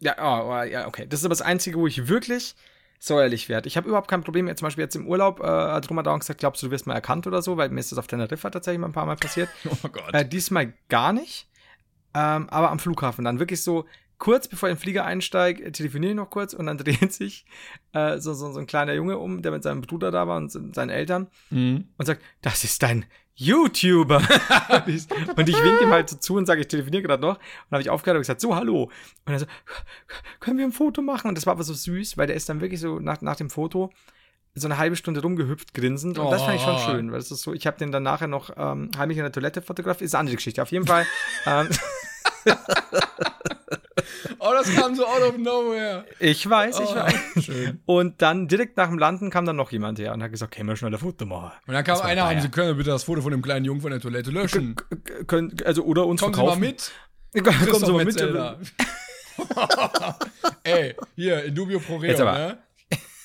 [0.00, 1.06] Ja, oh, oh, ja, okay.
[1.08, 2.54] Das ist aber das Einzige, wo ich wirklich
[2.98, 3.68] säuerlich werde.
[3.68, 6.40] Ich habe überhaupt kein Problem, jetzt zum Beispiel jetzt im Urlaub, äh, hat Roma gesagt,
[6.40, 8.80] glaubst du, du wirst mal erkannt oder so, weil mir ist das auf Teneriffa tatsächlich
[8.80, 9.48] mal ein paar Mal passiert.
[9.84, 10.12] Oh Gott.
[10.14, 11.48] Äh, diesmal gar nicht.
[12.14, 13.84] Ähm, aber am Flughafen dann wirklich so
[14.18, 17.44] kurz bevor ich in den Flieger einsteige, telefoniere ich noch kurz und dann dreht sich
[17.92, 20.50] äh, so, so, so ein kleiner Junge um, der mit seinem Bruder da war und
[20.50, 21.88] se- seinen Eltern Mhm.
[21.98, 23.04] und sagt, das ist ein
[23.36, 24.16] YouTuber.
[24.86, 27.36] und ich und ich winke ihm halt so zu und sage, ich telefoniere gerade noch.
[27.36, 28.90] Und dann habe ich aufgehört und gesagt, so, hallo.
[29.26, 29.46] Und er so,
[30.40, 31.28] können wir ein Foto machen?
[31.28, 33.50] Und das war aber so süß, weil der ist dann wirklich so nach, nach dem
[33.50, 33.92] Foto
[34.58, 36.18] so eine halbe Stunde rumgehüpft, grinsend.
[36.18, 36.78] Und das fand ich schon Oh.
[36.78, 39.32] schön, weil das ist so, ich habe den dann nachher noch ähm, heimlich in der
[39.32, 40.06] Toilette fotografiert.
[40.06, 40.62] Ist eine andere Geschichte.
[40.62, 41.04] Auf jeden Fall.
[41.46, 41.68] ähm,
[44.38, 46.04] Oh, das kam so out of nowhere.
[46.20, 47.14] Ich weiß, ich Oh, weiß.
[47.44, 47.80] schön.
[47.86, 50.68] Und dann direkt nach dem Landen kam dann noch jemand her und hat gesagt, können
[50.68, 51.52] wir schnell ein Foto machen.
[51.66, 52.40] Und dann kam einer, haben.
[52.40, 54.76] Sie können bitte das Foto von dem kleinen Jungen von der Toilette löschen.
[54.76, 56.60] K- Können, also oder uns Kommen Sie mal verkaufen.
[56.60, 56.92] mit.
[57.70, 58.20] Kommen Sie mal mit.
[60.64, 62.58] Ey, hier, in dubio pro reo, ne?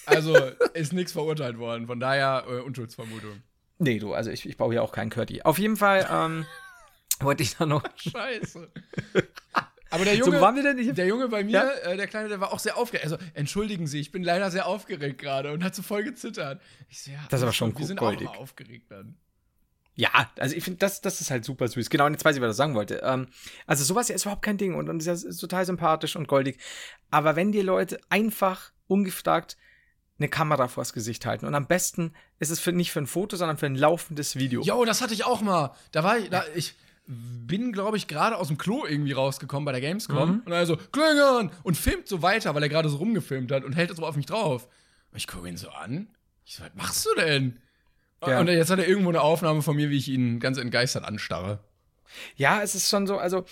[0.05, 0.35] Also,
[0.73, 1.87] ist nichts verurteilt worden.
[1.87, 3.43] Von daher äh, Unschuldsvermutung.
[3.79, 5.41] Nee, du, also ich, ich baue hier auch keinen Curdy.
[5.41, 6.45] Auf jeden Fall ähm,
[7.19, 7.83] wollte ich da noch.
[7.95, 8.69] Scheiße.
[9.91, 10.77] Aber der Junge, So, waren wir denn?
[10.79, 11.69] Ich- der Junge bei mir, Ja?
[11.91, 13.03] äh, der Kleine, der war auch sehr aufgeregt.
[13.05, 16.61] Also, entschuldigen Sie, ich bin leider sehr aufgeregt gerade und hat so voll gezittert.
[16.89, 18.27] Ich so, ja, Das ist aber schon gut, Wir sind goldig.
[18.29, 19.15] auch mal aufgeregt dann.
[19.95, 21.89] Ja, also ich finde, das, das ist halt super süß.
[21.89, 23.01] Genau, und jetzt weiß ich, was ich sagen wollte.
[23.03, 23.27] Ähm,
[23.67, 26.57] also sowas ist überhaupt kein Ding und, und ist ja ist total sympathisch und goldig.
[27.11, 29.57] Aber wenn dir Leute einfach ungefragt
[30.17, 33.35] eine Kamera vors Gesicht halten und am besten ist es für, nicht für ein Foto,
[33.35, 34.61] sondern für ein laufendes Video.
[34.61, 35.75] Jo, das hatte ich auch mal.
[35.91, 36.75] Da war ich, da, ich
[37.11, 40.41] bin, glaube ich, gerade aus dem Klo irgendwie rausgekommen bei der Gamescom.
[40.45, 41.51] Und er so, Klingeln!
[41.63, 44.25] Und filmt so weiter, weil er gerade so rumgefilmt hat und hält so auf mich
[44.25, 44.67] drauf.
[45.11, 46.07] Und ich gucke ihn so an.
[46.45, 47.59] Ich so, was machst du denn?
[48.25, 48.39] Ja.
[48.39, 51.59] Und jetzt hat er irgendwo eine Aufnahme von mir, wie ich ihn ganz entgeistert anstarre.
[52.35, 53.45] Ja, es ist schon so, also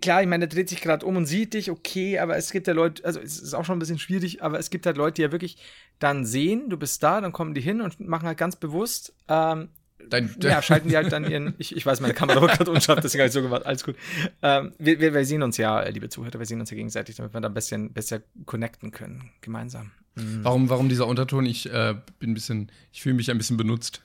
[0.00, 2.66] klar, ich meine, der dreht sich gerade um und sieht dich, okay, aber es gibt
[2.66, 5.14] ja Leute, also es ist auch schon ein bisschen schwierig, aber es gibt halt Leute,
[5.14, 5.56] die ja wirklich
[5.98, 9.70] dann sehen, du bist da, dann kommen die hin und machen halt ganz bewusst, ähm,
[10.08, 13.00] Dein, ja, schalten die halt dann ihren, ich, ich weiß, meine Kamera wird gerade unscharf,
[13.00, 13.96] deswegen habe ich so gemacht, alles gut.
[14.42, 17.16] Ähm, wir, wir, wir sehen uns ja, äh, liebe Zuhörer, wir sehen uns ja gegenseitig,
[17.16, 19.92] damit wir da ein bisschen besser connecten können, gemeinsam.
[20.14, 21.46] warum, warum dieser Unterton?
[21.46, 24.02] Ich äh, bin ein bisschen, ich fühle mich ein bisschen benutzt.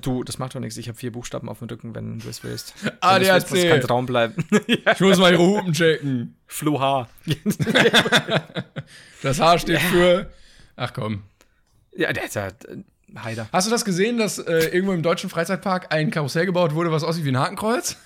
[0.00, 2.42] Du, das macht doch nichts, ich habe vier Buchstaben auf dem Rücken, wenn du es
[2.42, 2.74] willst.
[3.00, 3.50] ADAC.
[3.50, 4.44] muss kein Traum bleiben.
[4.66, 4.76] ja.
[4.92, 6.36] Ich muss mal ihre Hupen checken.
[6.46, 7.08] Flo H.
[9.22, 10.30] Das H steht für.
[10.76, 11.22] Ach komm.
[11.96, 12.52] ja, der ja äh,
[13.22, 13.48] Heider.
[13.52, 17.04] Hast du das gesehen, dass äh, irgendwo im deutschen Freizeitpark ein Karussell gebaut wurde, was
[17.04, 17.96] aussieht wie ein Hakenkreuz?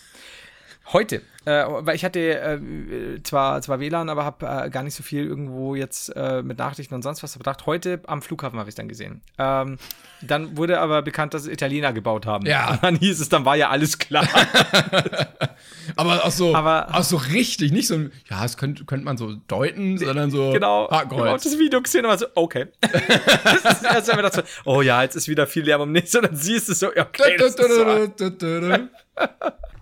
[0.91, 5.03] Heute, äh, weil ich hatte äh, zwar, zwar WLAN, aber habe äh, gar nicht so
[5.03, 7.67] viel irgendwo jetzt äh, mit Nachrichten und sonst was bedacht.
[7.67, 9.21] Heute am Flughafen habe ich dann gesehen.
[9.39, 9.77] Ähm,
[10.23, 12.47] dann wurde aber bekannt, dass es Italiener gebaut haben.
[12.47, 12.71] Ja.
[12.71, 14.27] Und dann hieß es, dann war ja alles klar.
[15.97, 19.17] Aber auch so, Aber- auch so richtig, nicht so ein, ja, das könnte könnte man
[19.17, 20.87] so deuten, sondern so genau.
[20.87, 21.43] Ich habe auch Hakenkreuz.
[21.45, 22.67] das Video gesehen und war so, okay.
[22.81, 26.15] das ist einmal gedacht so, oh ja, jetzt ist wieder viel Lärm um nichts.
[26.15, 28.09] Und dann siehst du so, okay, das ist so.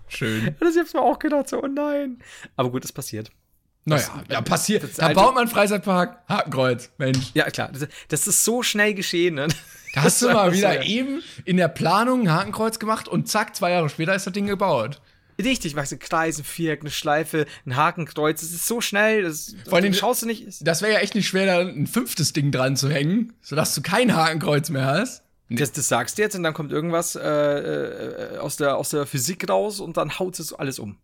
[0.07, 0.55] Schön.
[0.59, 2.19] Das ich hab's mir auch gedacht, so, oh nein.
[2.55, 3.29] Aber gut, es passiert.
[3.85, 4.83] Naja, ja, passiert.
[4.83, 7.31] das Da alte- baut man einen Freizeitpark, Hakenkreuz, Mensch.
[7.33, 7.69] Ja, klar.
[7.71, 9.35] Das, das ist so schnell geschehen.
[9.35, 9.47] Ne?
[9.93, 13.55] Da hast du Das mal wieder eben in der Planung ein Hakenkreuz gemacht und zack,
[13.55, 15.01] zwei Jahre später ist das Ding gebaut.
[15.41, 19.55] Richtig, weißt du, Kreis, ein Viereck, eine Schleife, ein Hakenkreuz, das ist so schnell, das
[19.67, 20.45] Vor allem- schaust du nicht.
[20.61, 23.81] Das wäre ja echt nicht schwer, da ein fünftes Ding dran zu hängen, sodass du
[23.81, 25.23] kein Hakenkreuz mehr hast.
[25.49, 29.05] Das, das sagst du jetzt und dann kommt irgendwas äh, äh, aus, der, aus der
[29.05, 30.97] Physik raus und dann haut es alles um.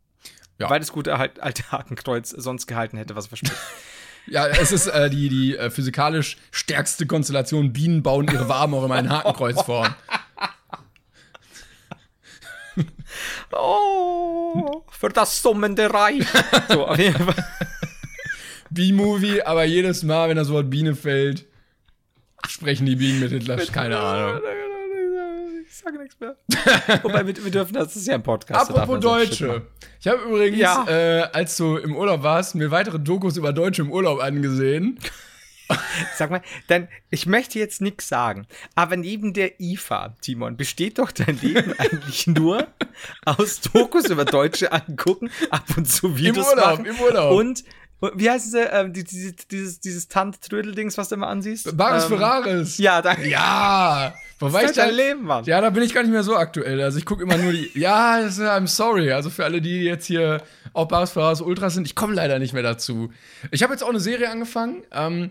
[0.59, 0.69] Ja.
[0.69, 3.55] Weil das gute alte Hakenkreuz sonst gehalten hätte, was verspricht.
[4.25, 7.73] Ja, es ist äh, die, die äh, physikalisch stärkste Konstellation.
[7.73, 9.93] Bienen bauen ihre Waben auch immer in Hakenkreuzform.
[13.51, 16.25] oh, für das summende Reich.
[16.69, 17.45] So, auf jeden Fall.
[18.69, 21.45] B-Movie, aber jedes Mal, wenn das Wort Biene fällt,
[22.47, 23.57] sprechen die Bienen mit Hitler.
[23.57, 24.41] Keine Ahnung.
[25.67, 26.35] Ich sage nichts mehr.
[27.03, 28.69] Wobei, wir, wir dürfen, das ist ja ein Podcast.
[28.69, 29.63] Apropos Deutsche.
[29.99, 30.85] Ich habe übrigens, Ja.
[30.87, 34.99] äh, als du im Urlaub warst, mir weitere Dokus über Deutsche im Urlaub angesehen.
[36.17, 41.11] Sag mal, dann, ich möchte jetzt nichts sagen, aber neben der IFA, Timon, besteht doch
[41.11, 42.67] dein Leben eigentlich nur
[43.25, 47.31] aus Dokus über Deutsche angucken, ab und zu Videos Urlaub, machen im Urlaub.
[47.39, 47.63] und
[48.15, 51.75] wie heißt es, ähm, die, diese, dieses, dieses Tant-Trödel-Dings, was du immer ansiehst?
[51.77, 52.77] Baris ähm, Ferraris.
[52.77, 53.27] Ja, danke.
[53.29, 54.13] Ja.
[54.39, 55.45] Wobei Das ich ist dein da, Leben, Mann.
[55.45, 56.81] Ja, da bin ich gar nicht mehr so aktuell.
[56.81, 57.71] Also ich gucke immer nur die.
[57.75, 59.11] ja, ist- I'm sorry.
[59.11, 60.41] Also für alle, die jetzt hier
[60.73, 63.11] auch Baris Ferraris Ultras sind, ich komme leider nicht mehr dazu.
[63.51, 65.29] Ich habe jetzt auch eine Serie angefangen, ähm,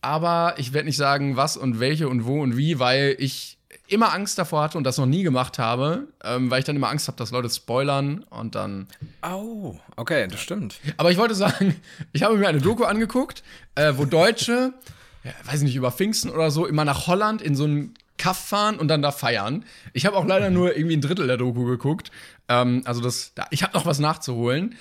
[0.00, 3.58] aber ich werde nicht sagen, was und welche und wo und wie, weil ich
[3.94, 6.90] immer Angst davor hatte und das noch nie gemacht habe, ähm, weil ich dann immer
[6.90, 8.88] Angst habe, dass Leute spoilern und dann.
[9.22, 10.76] Oh, okay, das stimmt.
[10.96, 11.76] Aber ich wollte sagen,
[12.12, 13.42] ich habe mir eine Doku angeguckt,
[13.74, 14.74] äh, wo Deutsche,
[15.22, 18.78] ja, weiß nicht, über Pfingsten oder so, immer nach Holland in so einen Kaff fahren
[18.78, 19.64] und dann da feiern.
[19.92, 22.10] Ich habe auch leider nur irgendwie ein Drittel der Doku geguckt.
[22.48, 24.76] Ähm, also das, da, ich habe noch was nachzuholen.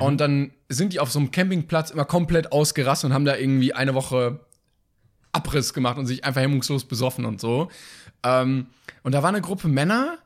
[0.00, 3.72] Und dann sind die auf so einem Campingplatz immer komplett ausgerastet und haben da irgendwie
[3.72, 4.40] eine Woche
[5.30, 7.70] Abriss gemacht und sich einfach hemmungslos besoffen und so.
[8.22, 8.66] Ähm,
[9.02, 10.18] und da war eine Gruppe Männer,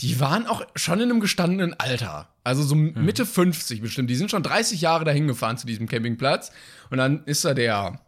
[0.00, 2.28] die waren auch schon in einem gestandenen Alter.
[2.44, 4.10] Also so Mitte 50 bestimmt.
[4.10, 6.50] Die sind schon 30 Jahre dahin gefahren zu diesem Campingplatz.
[6.90, 8.00] Und dann ist da der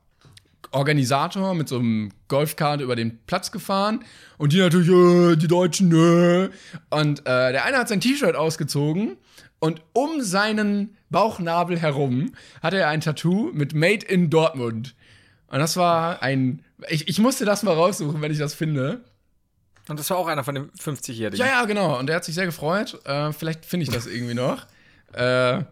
[0.72, 4.04] Organisator mit so einem Golfkart über den Platz gefahren
[4.38, 6.50] und die natürlich, äh, die Deutschen, äh.
[6.90, 9.16] Und äh, der eine hat sein T-Shirt ausgezogen
[9.60, 14.96] und um seinen Bauchnabel herum hatte er ein Tattoo mit Made in Dortmund.
[15.46, 16.62] Und das war ein.
[16.88, 19.04] Ich, ich musste das mal raussuchen, wenn ich das finde.
[19.88, 21.38] Und das war auch einer von den 50-Jährigen.
[21.38, 21.98] Ja, ja, genau.
[21.98, 22.98] Und der hat sich sehr gefreut.
[23.04, 24.66] Äh, vielleicht finde ich das irgendwie noch.
[25.12, 25.62] Äh,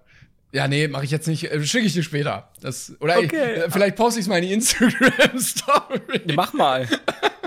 [0.52, 1.50] ja, nee, mache ich jetzt nicht.
[1.50, 2.48] Äh, Schicke ich dir später.
[2.60, 3.26] Das, oder Okay.
[3.26, 3.32] ich,
[3.64, 6.00] äh, vielleicht poste ich es mal in die Instagram-Story.
[6.26, 6.88] Ja, mach mal.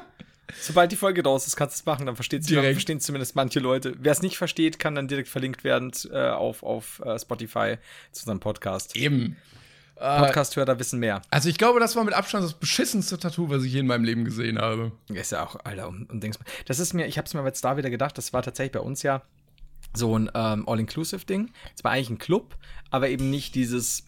[0.62, 2.73] Sobald die Folge raus ist, kannst du es machen, dann Direkt.
[2.73, 3.93] verstehen zumindest manche Leute.
[3.99, 7.78] Wer es nicht versteht, kann dann direkt verlinkt werden äh, auf, auf äh, Spotify
[8.12, 8.95] zu unserem Podcast.
[8.97, 9.38] Eben.
[9.95, 11.21] Podcast-Hörer wissen mehr.
[11.29, 14.03] Also ich glaube, das war mit Abstand das beschissenste Tattoo, was ich je in meinem
[14.03, 14.91] Leben gesehen habe.
[15.10, 17.63] Ist ja auch, Alter, und, und denkst mal, das ist mir, ich hab's mir jetzt
[17.63, 19.21] da wieder gedacht, das war tatsächlich bei uns ja
[19.93, 21.51] so ein ähm, All-Inclusive-Ding.
[21.75, 22.58] Es war eigentlich ein Club,
[22.89, 24.03] aber eben nicht dieses,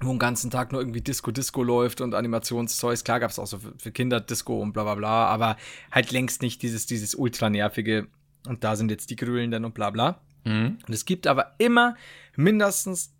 [0.00, 3.04] wo den ganzen Tag nur irgendwie Disco-Disco läuft und Animationszeugs.
[3.04, 5.56] Klar gab's auch so für, Kinder Disco und bla bla bla, aber
[5.92, 8.08] halt längst nicht dieses, dieses ultra nervige
[8.48, 10.20] und da sind jetzt die Grölen und bla bla.
[10.44, 11.94] Und es gibt aber immer
[12.34, 13.14] mindestens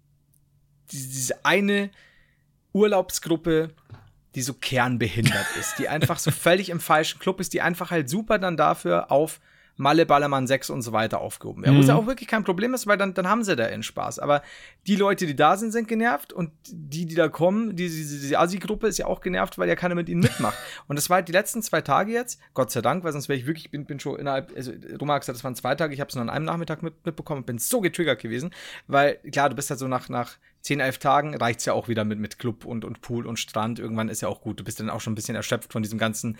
[0.91, 1.91] diese, eine
[2.73, 3.71] Urlaubsgruppe,
[4.35, 8.09] die so kernbehindert ist, die einfach so völlig im falschen Club ist, die einfach halt
[8.09, 9.41] super dann dafür auf
[9.77, 11.65] Malle, Ballermann 6 und so weiter aufgehoben.
[11.65, 13.69] Ja, wo es ja auch wirklich kein Problem ist, weil dann, dann haben sie da
[13.69, 14.19] ihren Spaß.
[14.19, 14.43] Aber
[14.87, 18.39] die Leute, die da sind, sind genervt und die, die da kommen, diese, diese, diese
[18.39, 20.59] Asi-Gruppe ist ja auch genervt, weil ja keiner mit ihnen mitmacht.
[20.89, 23.39] und das war halt die letzten zwei Tage jetzt, Gott sei Dank, weil sonst wäre
[23.39, 26.01] ich wirklich, bin, bin schon innerhalb, also Roma hat gesagt, das waren zwei Tage, ich
[26.01, 28.51] habe es nur an einem Nachmittag mit, mitbekommen und bin so getriggert gewesen,
[28.87, 32.05] weil klar, du bist halt so nach, nach 10, 11 Tagen reicht's ja auch wieder
[32.05, 33.79] mit, mit Club und, und Pool und Strand.
[33.79, 34.61] Irgendwann ist ja auch gut.
[34.61, 36.39] Du bist dann auch schon ein bisschen erschöpft von diesem ganzen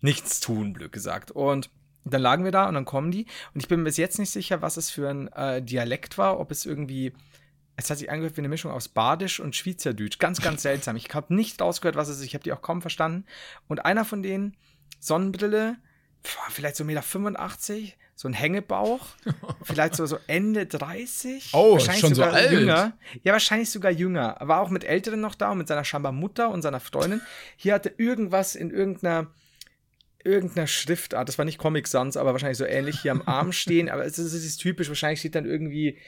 [0.00, 1.32] Nichtstun, blöd gesagt.
[1.32, 1.70] Und
[2.04, 3.26] dann lagen wir da und dann kommen die.
[3.54, 6.50] Und ich bin bis jetzt nicht sicher, was es für ein äh, Dialekt war, ob
[6.50, 7.12] es irgendwie.
[7.78, 10.18] Es hat sich angehört wie eine Mischung aus Badisch und Schweizerdeutsch.
[10.18, 10.96] Ganz, ganz seltsam.
[10.96, 12.24] Ich habe nicht rausgehört, was es ist.
[12.24, 13.26] Ich habe die auch kaum verstanden.
[13.68, 14.56] Und einer von denen,
[14.98, 15.76] Sonnenbrille,
[16.22, 19.06] boah, vielleicht so 1,85 Meter, so ein Hängebauch,
[19.62, 21.50] vielleicht so, so Ende 30.
[21.52, 22.50] Oh, wahrscheinlich schon so sogar alt.
[22.50, 22.96] Jünger.
[23.22, 24.36] Ja, wahrscheinlich sogar jünger.
[24.40, 27.20] War auch mit Älteren noch da und mit seiner scheinbar Mutter und seiner Freundin.
[27.56, 29.28] Hier hatte irgendwas in irgendeiner
[30.24, 33.88] irgendeiner Schriftart, das war nicht Comic Sans, aber wahrscheinlich so ähnlich hier am Arm stehen,
[33.88, 35.98] aber es ist, es ist typisch, wahrscheinlich steht dann irgendwie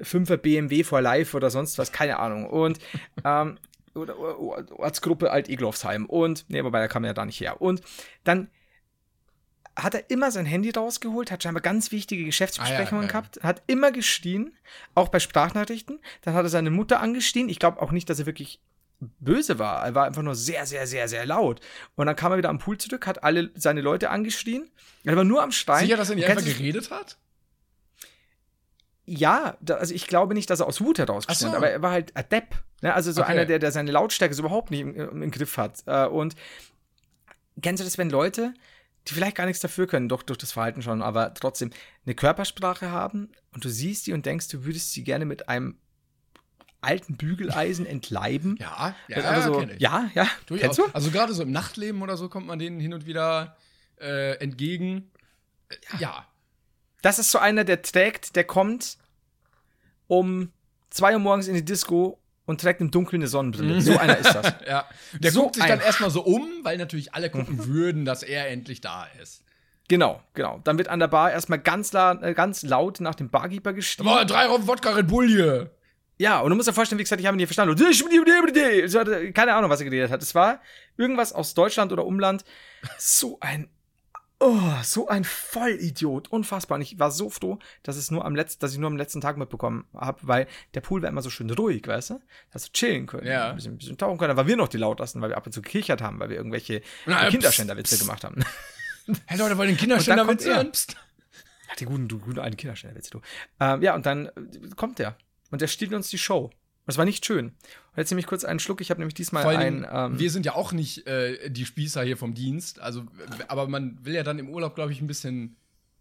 [0.00, 2.50] 5er BMW for Life oder sonst was, keine Ahnung.
[2.50, 2.80] Und
[3.24, 3.56] ähm,
[3.94, 6.06] oder, oder Ortsgruppe Alt-Eglofsheim.
[6.06, 7.60] Und, nee, wobei, da kam er ja da nicht her.
[7.60, 7.82] Und
[8.24, 8.48] dann
[9.78, 13.20] hat er immer sein Handy rausgeholt, hat scheinbar ganz wichtige Geschäftsbesprechungen Ah, ja, ja.
[13.20, 14.52] gehabt, hat immer geschrien,
[14.94, 16.00] auch bei Sprachnachrichten.
[16.22, 17.48] Dann hat er seine Mutter angestien.
[17.48, 18.60] Ich glaube auch nicht, dass er wirklich
[19.00, 19.84] böse war.
[19.86, 21.60] Er war einfach nur sehr, sehr, sehr, sehr laut.
[21.94, 24.68] Und dann kam er wieder am Pool zurück, hat alle seine Leute angestien.
[25.04, 25.84] Er war nur am Stein.
[25.84, 27.16] Sicher, dass er nicht einfach geredet hat?
[29.10, 31.48] ja, da, also ich glaube nicht, dass er aus Wut hat, so.
[31.48, 32.54] aber er war halt Adept.
[32.82, 32.92] Ne?
[32.92, 33.32] Also so Okay.
[33.32, 35.82] einer, der, der seine Lautstärke so überhaupt nicht im, im, im Griff hat.
[35.86, 36.34] Äh, und
[37.62, 38.52] kennst du das, wenn Leute,
[39.08, 41.70] die vielleicht gar nichts dafür können, doch durch das Verhalten schon, aber trotzdem
[42.04, 45.78] eine Körpersprache haben und du siehst die und denkst, du würdest sie gerne mit einem
[46.80, 48.56] alten Bügeleisen entleiben?
[48.60, 49.80] Ja, ja, ist einfach so, kenn ich.
[49.80, 50.76] ja, ja, Durchaus.
[50.76, 50.94] kennst du?
[50.94, 53.56] Also gerade so im Nachtleben oder so kommt man denen hin und wieder
[54.00, 55.10] äh, entgegen.
[55.68, 56.26] Äh, Ja.
[57.02, 58.98] Das ist so einer, der trägt, der kommt
[60.08, 60.50] um
[60.90, 62.18] zwei Uhr morgens in die Disco
[62.48, 63.82] und trägt im Dunkeln eine Sonnenbrille.
[63.82, 64.54] So einer ist das.
[64.66, 64.86] ja.
[65.12, 68.48] Der So guckt sich dann erstmal so um, weil natürlich alle gucken würden, dass er
[68.48, 69.44] endlich da ist.
[69.88, 70.58] Genau, genau.
[70.64, 74.06] Dann wird an der Bar erstmal ganz, la äh, ganz laut nach dem Barkeeper geschrien.
[74.06, 75.70] Boah, drei Raum Wodka Red Bull hier.
[76.16, 77.76] Ja, und du musst dir vorstellen, wie gesagt, ich habe ihn nicht verstanden.
[79.34, 80.22] Keine Ahnung, was er geredet hat.
[80.22, 80.62] Es war
[80.96, 82.46] irgendwas aus Deutschland oder Umland.
[82.96, 83.68] So ein,
[84.40, 86.28] oh, so ein Vollidiot.
[86.28, 86.76] Unfassbar.
[86.76, 89.20] Und ich war so froh, dass, es nur am letzten, dass ich nur am letzten
[89.20, 92.20] Tag mitbekommen habe, weil der Pool war immer so schön ruhig, weißt du?
[92.50, 93.26] Dass du chillen können.
[93.26, 93.50] Ja.
[93.50, 94.30] Ein bisschen, ein bisschen tauchen können.
[94.30, 96.36] Da waren wir noch die lautesten, weil wir ab und zu gekichert haben, weil wir
[96.36, 98.04] irgendwelche Na, Kinderschänderwitze pst.
[98.04, 98.44] gemacht haben.
[99.24, 99.70] Hey Leute, wollen
[100.50, 100.64] er.
[100.64, 100.94] Psst.
[101.70, 103.22] Ach, die guten, du guten alten Kinderständerwitze, du.
[103.58, 104.32] Ähm, ja, und dann äh,
[104.76, 105.16] kommt der.
[105.50, 106.50] Und der stiehlt uns die Show.
[106.88, 107.48] Das war nicht schön.
[107.48, 107.54] Und
[107.98, 108.80] jetzt nehme ich kurz einen Schluck.
[108.80, 110.12] Ich habe nämlich diesmal Vor allem, ein.
[110.12, 112.80] Ähm, wir sind ja auch nicht äh, die Spießer hier vom Dienst.
[112.80, 113.04] Also,
[113.46, 115.56] aber man will ja dann im Urlaub, glaube ich, ein bisschen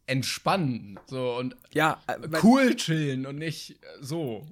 [0.06, 0.98] entspannen.
[1.08, 4.48] So und ja, äh, cool chillen und nicht äh, so.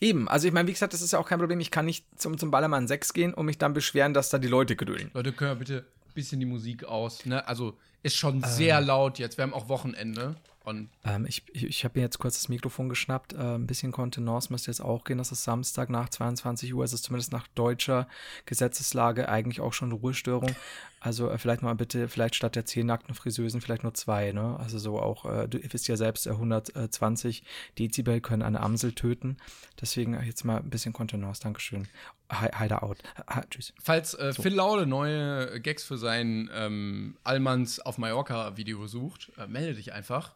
[0.00, 0.26] eben.
[0.26, 1.60] Also, ich meine, wie gesagt, das ist ja auch kein Problem.
[1.60, 4.48] Ich kann nicht zum, zum Ballermann 6 gehen und mich dann beschweren, dass da die
[4.48, 5.10] Leute grölen.
[5.12, 7.26] Leute, können wir bitte ein bisschen die Musik aus.
[7.26, 7.46] Ne?
[7.46, 8.44] Also, ist schon Ähm.
[8.46, 9.36] sehr laut jetzt.
[9.36, 10.36] Wir haben auch Wochenende.
[10.68, 13.32] Und Ähm, ich ich, habe mir jetzt kurz das Mikrofon geschnappt.
[13.32, 15.16] Äh, ein bisschen Kontenance müsste jetzt auch gehen.
[15.16, 16.84] Das ist Samstag nach 22 Uhr.
[16.84, 18.06] Es ist zumindest nach deutscher
[18.44, 20.54] Gesetzeslage eigentlich auch schon Ruhestörung.
[21.00, 24.58] Also äh, vielleicht mal bitte, vielleicht statt der zehn nackten Friseusen vielleicht nur zwei, ne?
[24.58, 27.44] Also so auch, äh, du wisst ja selbst, äh, 120
[27.78, 29.36] Dezibel können eine Amsel töten.
[29.80, 31.40] Deswegen äh, jetzt mal ein bisschen Kontenance.
[31.42, 31.88] Dankeschön.
[32.30, 32.98] Heider out.
[33.26, 33.72] Ha, tschüss.
[33.80, 39.74] Falls äh, Phil Laude neue Gags für sein ähm, Allmanns auf Mallorca-Video sucht, äh, melde
[39.76, 40.34] dich einfach.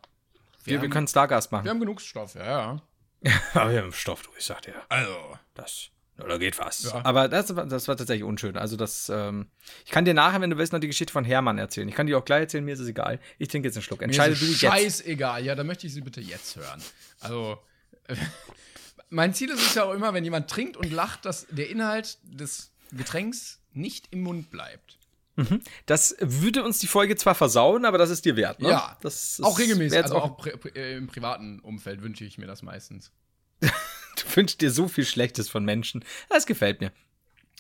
[0.65, 1.69] Wir, wir haben- können Stargast Wir machen.
[1.69, 2.83] haben genug Stoff, ja, ja.
[3.55, 4.75] Aber wir haben Stoff, du, ich sag dir.
[4.89, 5.15] Also.
[5.55, 5.89] Das.
[6.19, 6.83] Da geht was.
[6.85, 7.05] Ja.
[7.05, 8.57] Aber das, war- das war tatsächlich unschön.
[8.57, 9.51] Also, das, ähm,
[9.85, 11.89] ich kann dir nachher, wenn du willst, noch die Geschichte von Hermann erzählen.
[11.89, 13.19] Ich kann die auch gleich erzählen, mir ist es egal.
[13.39, 14.03] Ich trinke jetzt einen Schluck.
[14.03, 14.59] Entscheide du jetzt.
[14.61, 15.45] scheißegal.
[15.45, 16.81] Ja, dann möchte ich sie bitte jetzt hören.
[17.21, 17.59] Also,
[19.11, 22.19] mein Ziel ist es ja auch immer, wenn jemand trinkt und lacht, dass der Inhalt
[22.23, 24.99] des Getränks nicht im Mund bleibt.
[25.87, 28.69] Das würde uns die Folge zwar versauen, aber das ist dir wert, ne?
[28.69, 29.97] Ja, das ist, auch regelmäßig.
[29.97, 33.13] jetzt Also auch, auch pri pri äh, im privaten Umfeld wünsche ich mir das meistens.
[33.61, 36.05] du wünschst dir so viel Schlechtes von Menschen.
[36.29, 36.93] Das gefällt mir.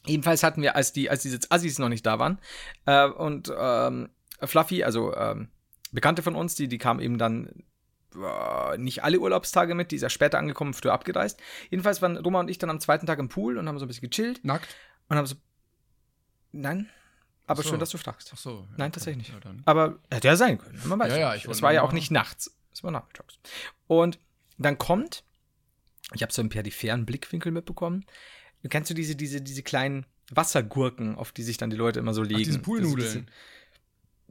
[0.04, 2.38] Jedenfalls hatten wir, als die, als diese Assis noch nicht da waren,
[2.87, 4.11] äh, und ähm,
[4.42, 5.48] Fluffy, also ähm,
[5.92, 7.64] Bekannte von uns, die, die kam eben dann
[8.16, 11.40] äh, nicht alle Urlaubstage mit, die ist ja später angekommen, früher abgereist.
[11.70, 13.88] Jedenfalls waren Roma und ich dann am zweiten Tag im Pool und haben so ein
[13.88, 14.74] bisschen gechillt Nackt?
[15.08, 15.37] und haben so.
[16.50, 16.90] Nein,
[17.53, 17.71] aber Ach so.
[17.71, 18.31] schön, dass du fragst.
[18.35, 18.51] Ach so.
[18.51, 18.91] ja, Nein, okay.
[18.93, 19.45] tatsächlich nicht.
[19.45, 19.51] Ja.
[19.65, 20.81] Aber hätte ja sein können.
[20.85, 22.55] Man weiß Ja, ja, ich Es war ja auch nicht nachts.
[22.73, 23.38] Es war nachmittags.
[23.87, 24.19] Und
[24.59, 25.25] dann kommt,
[26.15, 28.05] ich habe so einen peripheren Blickwinkel mitbekommen.
[28.69, 32.23] Kennst du diese, diese, diese kleinen Wassergurken, auf die sich dann die Leute immer so
[32.23, 32.38] legen?
[32.38, 33.27] diese Das- Poolnudeln.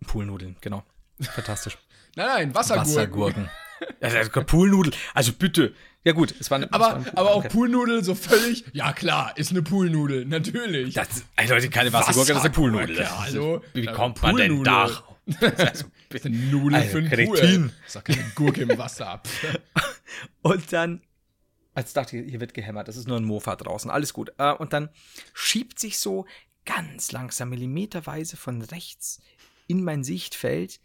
[0.02, 0.84] diese- Poolnudeln, genau.
[1.20, 1.78] Fantastisch.
[2.16, 2.92] Nein, nein, Wassergurken.
[2.92, 3.50] Wassergurken.
[4.00, 4.94] Ist Poolnudel.
[5.14, 5.74] Also bitte.
[6.04, 7.48] Ja gut, es war eine, es war Aber, ein aber auch.
[7.48, 8.66] Poolnudel so völlig.
[8.74, 10.96] Ja, klar, ist eine Poolnudel, natürlich.
[10.96, 12.98] Das, ey, Leute, keine Wassergurke, das ist eine Poolnudel.
[12.98, 13.62] Ja, hallo.
[13.74, 14.90] Wie kommt man denn da?
[15.40, 17.62] Das ist eine Nudel Also, für einen Kretin.
[17.70, 17.72] Pool.
[17.94, 19.22] Doch keine Gurke im Wasser.
[20.42, 21.02] Und dann,
[21.74, 24.34] als dachte ich, hier wird gehämmert, das ist nur ein Mofa draußen, alles gut.
[24.40, 24.90] Äh, und dann
[25.34, 26.26] schiebt sich so
[26.66, 29.22] ganz langsam, millimeterweise von rechts
[29.68, 30.82] in mein Sichtfeld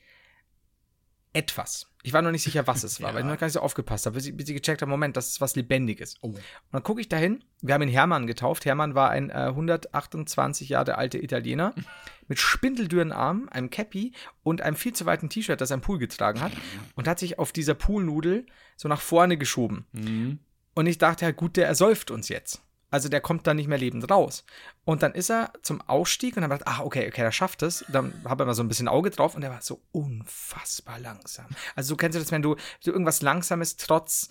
[1.37, 1.87] etwas.
[2.03, 3.15] Ich war noch nicht sicher, was es war, Ja.
[3.15, 5.17] weil ich noch gar nicht so aufgepasst habe, bis ich, bis ich gecheckt habe, Moment,
[5.17, 6.17] das ist was Lebendiges.
[6.21, 6.29] Oh.
[6.29, 6.39] Und
[6.73, 8.65] dann gucke ich dahin, wir haben ihn Hermann getauft.
[8.65, 11.75] Hermann war ein äh, 128 Jahre alter Italiener
[12.29, 15.99] mit spindeldürren Armen, einem Cappy und einem viel zu weiten T-Shirt, das er im Pool
[15.99, 16.53] getragen hat
[16.95, 18.47] und hat sich auf dieser Poolnudel
[18.77, 19.87] so nach vorne geschoben.
[19.93, 20.39] Mhm.
[20.75, 22.63] Und ich dachte halt, gut, der ersäuft uns jetzt.
[22.97, 24.43] Also der kommt da nicht mehr lebend raus.
[24.87, 27.85] Und dann ist er zum Ausstieg und dann dachte ach, okay, okay, der schafft es.
[27.91, 31.45] Dann habe er mal so ein bisschen Auge drauf und der war so unfassbar langsam.
[31.75, 34.31] Also du kennst du das, wenn du, du irgendwas Langsames trotz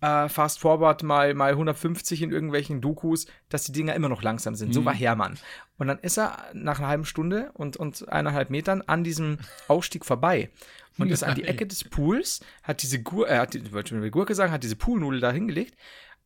[0.00, 4.56] äh, Fast Forward mal, mal 150 in irgendwelchen Dokus, dass die Dinger immer noch langsam
[4.56, 4.74] sind.
[4.74, 5.38] So war Hermann.
[5.78, 10.04] Und dann ist er nach einer halben Stunde und, und eineinhalb Metern an diesem Ausstieg
[10.04, 10.50] vorbei
[10.98, 11.44] und ist an die.
[11.44, 14.74] Ecke des Pools, hat diese Gur äh, hat die, ich wollte Gurke sagen, hat diese
[14.74, 15.76] Poolnudel da hingelegt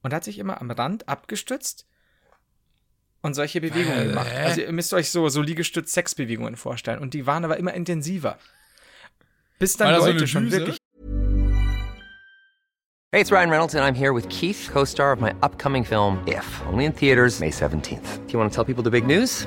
[0.05, 1.87] und hat sich immer am Rand abgestützt
[3.23, 4.31] und solche Bewegungen gemacht.
[4.37, 7.01] Also ihr müsst euch so, so Liegestütz-Sexbewegungen vorstellen.
[7.01, 8.39] Und die waren aber immer intensiver.
[9.59, 10.77] Bis dann so Leute eine schon wirklich
[13.13, 16.19] Hey, it's Ryan Reynolds, and I'm here with Keith, co star of my upcoming film,
[16.27, 18.27] If, only in theaters, May 17th.
[18.27, 19.47] Do you want to tell people the big news?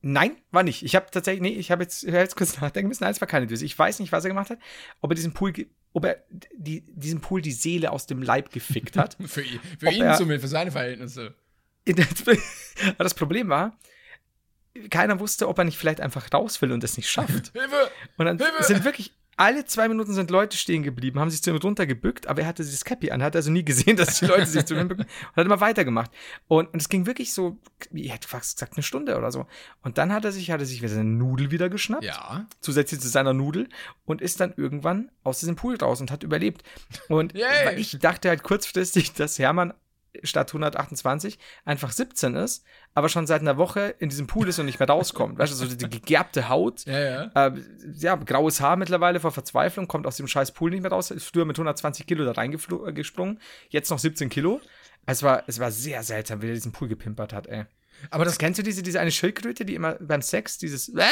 [0.00, 0.84] Nein, war nicht.
[0.84, 3.02] Ich habe tatsächlich, nee, ich habe jetzt, ich hab jetzt kurz nachdenken müssen.
[3.04, 3.64] Nein, es war keine Düse.
[3.64, 4.58] Ich weiß nicht, was er gemacht hat.
[5.00, 5.52] Ob er diesen Pool,
[5.92, 6.22] ob er
[6.54, 9.16] die, diesem Pool die Seele aus dem Leib gefickt hat.
[9.26, 11.34] Für, ihn- für Ob ihn er- zumindest, für seine Verhältnisse.
[11.88, 13.78] Aber das Problem war,
[14.90, 17.52] keiner wusste, ob er nicht vielleicht einfach raus will und es nicht schafft.
[17.52, 17.90] Hilfe!
[18.18, 18.62] Und dann Hilfe!
[18.62, 22.42] sind wirklich alle zwei Minuten sind Leute stehen geblieben, haben sich zu ihm runtergebückt, aber
[22.42, 24.88] er hatte dieses Cappy an, hat also nie gesehen, dass die Leute sich zu ihm
[24.88, 26.10] bücken und hat immer weitergemacht.
[26.48, 27.56] Und, und es ging wirklich so,
[27.92, 29.46] ich hätte fast gesagt, eine Stunde oder so.
[29.82, 32.46] Und dann hat er sich, hat er sich wieder seine Nudel wieder geschnappt, Ja.
[32.60, 33.68] zusätzlich zu seiner Nudel,
[34.04, 36.62] und ist dann irgendwann aus diesem Pool raus und hat überlebt.
[37.08, 37.32] Und
[37.76, 39.72] ich dachte halt kurzfristig, dass Hermann
[40.24, 44.66] statt 128 einfach 17 ist, aber schon seit einer Woche in diesem Pool ist und
[44.66, 45.38] nicht mehr rauskommt.
[45.38, 47.46] Weißt du, so die gegerbte Haut, Ja, ja.
[47.46, 47.52] äh,
[47.94, 51.24] ja, graues Haar mittlerweile vor Verzweiflung, kommt aus dem scheiß Pool nicht mehr raus, ist
[51.26, 54.60] früher mit 120 Kilo da reingesprungen, jetzt noch 17 Kilo.
[55.06, 57.64] Es war, es war sehr seltsam, wie er diesen Pool gepimpert hat, ey.
[58.10, 61.02] Aber das, Kennst du diese, diese eine Schildkröte, die immer beim Sex dieses äh,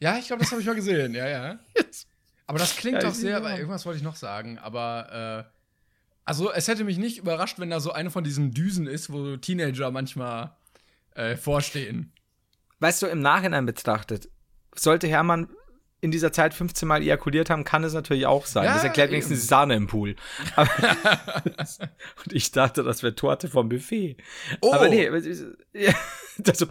[0.00, 1.14] ja, ich glaube, das habe ich mal gesehen.
[1.14, 1.58] Ja, ja.
[2.46, 5.63] Aber das klingt Ja, doch sehr, irgendwas wollte ich noch sagen, aber äh,
[6.24, 9.36] also es hätte mich nicht überrascht, wenn da so eine von diesen Düsen ist, wo
[9.36, 10.56] Teenager manchmal
[11.14, 12.12] äh, vorstehen.
[12.80, 14.28] Weißt du, im Nachhinein betrachtet,
[14.74, 15.48] sollte Hermann
[16.00, 18.64] in dieser Zeit 15 Mal ejakuliert haben, kann es natürlich auch sein.
[18.64, 19.40] Ja, das erklärt wenigstens eben.
[19.40, 20.16] die Sahne im Pool.
[20.56, 24.18] Und ich dachte, das wäre Torte vom Buffet.
[24.60, 24.74] Oh.
[24.74, 25.08] Aber nee,
[26.38, 26.66] das,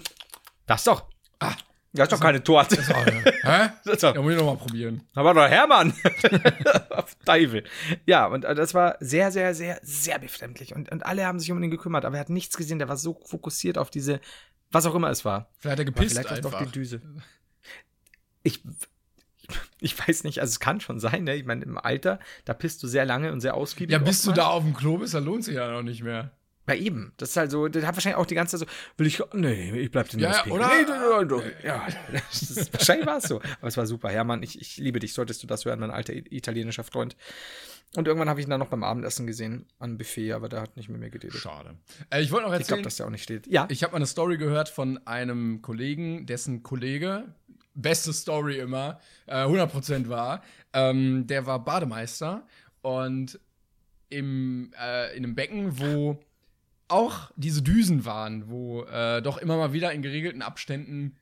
[0.68, 1.06] das doch.
[1.40, 1.56] Ah,
[2.06, 2.76] das ist doch keine Torte.
[2.82, 3.70] Hä?
[3.86, 5.02] Das ist Da doch, muss ich noch mal probieren.
[5.14, 5.94] aber doch Hermann.
[6.90, 7.64] Auf Teufel.
[8.06, 10.76] Ja, und äh, das war sehr, sehr, sehr, sehr befremdlich.
[10.76, 12.80] Und, und alle haben sich um ihn gekümmert, aber er hat nichts gesehen.
[12.80, 14.20] Der war so fokussiert auf diese,
[14.72, 15.50] was auch immer es war.
[15.60, 16.60] Vielleicht hat er Aber gepisst vielleicht war es einfach.
[16.60, 17.02] doch die Düse.
[18.44, 18.62] Ich,
[19.80, 21.36] ich weiß nicht, also es kann schon sein, ne?
[21.36, 23.92] Ich meine, im Alter, da pisst du sehr lange und sehr ausgiebig.
[23.94, 26.32] ja, bis du da auf dem Klo bist, dann lohnt sich ja noch nicht mehr.
[26.68, 27.14] Ja, eben.
[27.18, 29.80] Das ist halt so, der hat wahrscheinlich auch die ganze Zeit so, will ich, nee,
[29.80, 30.68] ich bleib den Ja, ja, oder?
[30.68, 31.68] Nee, nee, nee, nee.
[31.68, 31.88] Ja,
[32.32, 33.42] ist, wahrscheinlich war es so.
[33.60, 34.10] Aber es war super.
[34.10, 37.18] Hermann, ich, ich liebe dich, solltest du das hören, mein alter italienischer Freund.
[37.96, 40.78] Und irgendwann habe ich ihn dann noch beim Abendessen gesehen, am Buffet, aber der hat
[40.78, 41.34] nicht mit mir geredet.
[41.34, 41.76] Schade.
[42.10, 43.46] Äh, ich wollte noch Ich erzählen, glaube, dass der auch nicht steht.
[43.48, 43.68] Ja.
[43.70, 47.26] Ich habe mal eine Story gehört von einem Kollegen, dessen Kollege,
[47.76, 50.44] beste Story immer, äh, 100% war,
[50.74, 52.48] ähm, der war Bademeister
[52.82, 53.40] und
[54.10, 56.20] im, äh, in einem Becken, wo
[56.88, 61.18] auch diese Düsen waren, wo äh, doch immer mal wieder in geregelten Abständen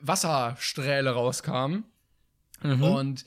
[0.00, 1.84] Wassersträhle rauskamen
[2.62, 3.24] und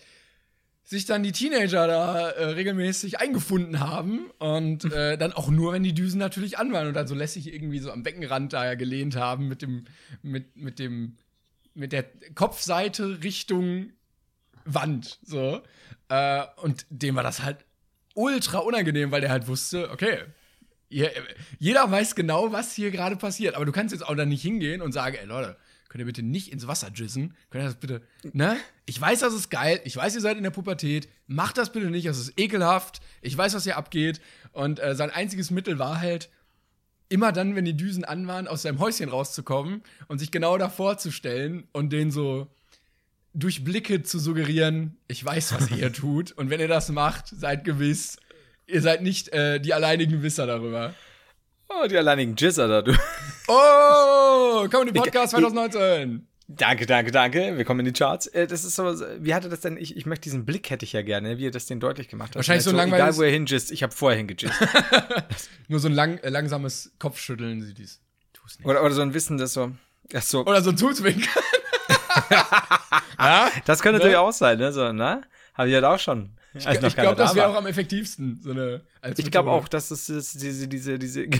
[0.84, 5.84] sich dann die Teenager da äh, regelmäßig eingefunden haben und äh, dann auch nur, wenn
[5.84, 8.76] die Düsen natürlich an waren und dann so lässig irgendwie so am Beckenrand da ja
[8.76, 9.86] gelehnt haben mit dem,
[10.22, 11.18] mit, mit dem,
[11.74, 12.06] mit der
[12.36, 13.92] Kopfseite Richtung
[14.66, 15.62] Wand, so.
[16.10, 17.66] Äh, und dem war das halt
[18.14, 20.20] ultra unangenehm, weil der halt wusste, okay,
[21.60, 24.82] jeder weiß genau, was hier gerade passiert, aber du kannst jetzt auch da nicht hingehen
[24.82, 25.58] und sagen, ey Leute,
[25.90, 27.36] könnt ihr bitte nicht ins Wasser jizzen?
[27.50, 28.02] Könnt ihr das bitte,
[28.34, 28.58] ne?
[28.86, 31.90] Ich weiß, das ist geil, ich weiß, ihr seid in der Pubertät, macht das bitte
[31.90, 34.22] nicht, das ist ekelhaft, ich weiß, was hier abgeht.
[34.52, 36.30] Und äh, sein einziges Mittel war halt,
[37.14, 40.98] immer dann, wenn die Düsen an waren, aus seinem Häuschen rauszukommen und sich genau davor
[40.98, 42.48] zu stellen und den so
[43.36, 46.32] durch Blicke zu suggerieren, ich weiß, was ihr hier tut.
[46.32, 48.18] Und wenn ihr das macht, seid gewiss,
[48.68, 50.94] ihr seid nicht äh, die alleinigen Wisser darüber.
[51.70, 52.94] Oh, die alleinigen Jizzer da, du.
[53.48, 56.28] Oh, Comedy Podcast Ich- 2019.
[56.50, 57.58] Danke, danke, danke.
[57.58, 58.28] Wir kommen in die Charts.
[58.28, 58.84] Äh, Das ist so,
[59.20, 59.78] wie hatte das denn?
[59.78, 62.32] Ich, ich möchte diesen Blick hätte ich ja gerne, wie er das den deutlich gemacht
[62.32, 62.36] hat.
[62.36, 64.54] Wahrscheinlich so ein Egal, langweiliges- wo er hingist, ich habe vorher hingejist.
[65.70, 68.02] Nur so ein lang, äh, langsames Kopfschütteln, sie dies.
[68.34, 68.68] Tu's nicht.
[68.68, 69.72] oder, oder so ein Wissen, das so.
[70.14, 70.46] Ach so.
[70.46, 71.44] Oder so ein Zuzwinkern.
[73.66, 74.00] Das könnte Ne?
[74.00, 74.72] natürlich auch sein, ne?
[74.74, 75.22] So, ne?
[75.54, 76.32] Habe ich halt auch schon.
[76.54, 77.54] Als noch ich glaube, das da wäre war.
[77.56, 78.40] auch am effektivsten.
[78.42, 78.82] So eine,
[79.18, 81.28] Ich glaube auch, dass das ist diese, diese, diese.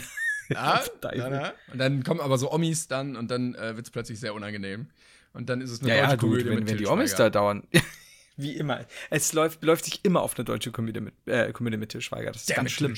[0.50, 1.54] Ja, na, na.
[1.72, 4.88] Und dann kommen aber so Omis dann und dann äh, wird es plötzlich sehr unangenehm.
[5.32, 7.16] Und dann ist es eine Ja, ja, deutsche gut, Komödie wenn, mit wenn die Omis
[7.16, 7.64] da dauern.
[8.36, 8.86] Wie immer.
[9.10, 12.32] Es läuft, läuft sich immer auf eine deutsche Komödie mit, äh, Komödie mit Til Schweiger.
[12.34, 12.94] Das ist Der ganz schlimm.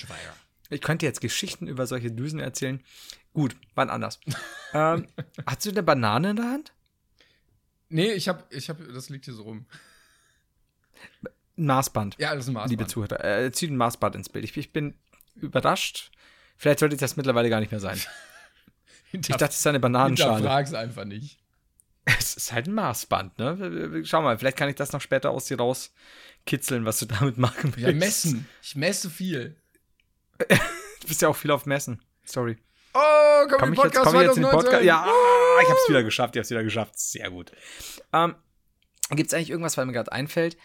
[0.70, 2.82] Ich könnte jetzt Geschichten über solche Düsen erzählen.
[3.34, 4.20] Gut, wann anders.
[4.74, 5.08] ähm,
[5.46, 6.74] hast du eine Banane in der Hand?
[7.90, 9.68] Nee, ich hab, ich hab, das liegt hier so rum.
[11.58, 12.16] Maßband.
[12.20, 12.72] Ja, das ist ein Maßband.
[12.72, 14.46] Liebe Zuhörer, äh, zieht ein Maßband ins Bild.
[14.46, 14.96] Ich, ich bin
[15.36, 16.12] überrascht.
[16.58, 18.00] Vielleicht sollte das mittlerweile gar nicht mehr sein.
[19.12, 20.36] Ich dachte, es ist eine Bananenschale.
[20.36, 21.40] Hinterfrag's einfach nicht.
[22.04, 24.02] Es ist halt ein Maßband, ne?
[24.04, 27.74] Schau mal, vielleicht kann ich das noch später aus dir rauskitzeln, was du damit machen
[27.76, 27.88] willst.
[27.88, 28.50] Ja, messen.
[28.62, 29.56] Ich messe viel.
[31.02, 32.02] Du bist ja auch viel auf Messen.
[32.24, 32.58] Sorry.
[32.96, 34.60] Oh, komm, Komm ich, jetzt, Podcast komm ich jetzt in den 2019.
[34.60, 34.84] Podcast?
[34.84, 36.98] Ja, ah, ich hab's wieder geschafft, ich hab's wieder geschafft.
[36.98, 37.52] Sehr gut.
[38.12, 38.36] Ähm,
[39.12, 40.58] Gibt es eigentlich irgendwas, was mir gerade einfällt,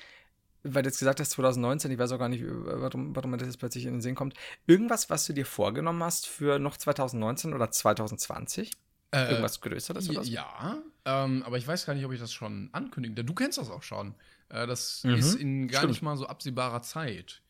[0.63, 3.47] weil du jetzt gesagt hast 2019, ich weiß auch gar nicht, warum, warum mir das
[3.49, 4.35] jetzt plötzlich in den Sinn kommt.
[4.67, 8.71] Irgendwas, was du dir vorgenommen hast für noch 2019 oder 2020?
[9.13, 10.31] Äh, Irgendwas Größeres oder so?
[10.31, 13.15] Ja, ähm, aber ich weiß gar nicht, ob ich das schon ankündige.
[13.17, 14.15] Denn Du kennst das auch schon.
[14.51, 15.93] Äh, das Mhm, ist in gar stimmt.
[15.93, 17.43] nicht mal so absehbarer Zeit.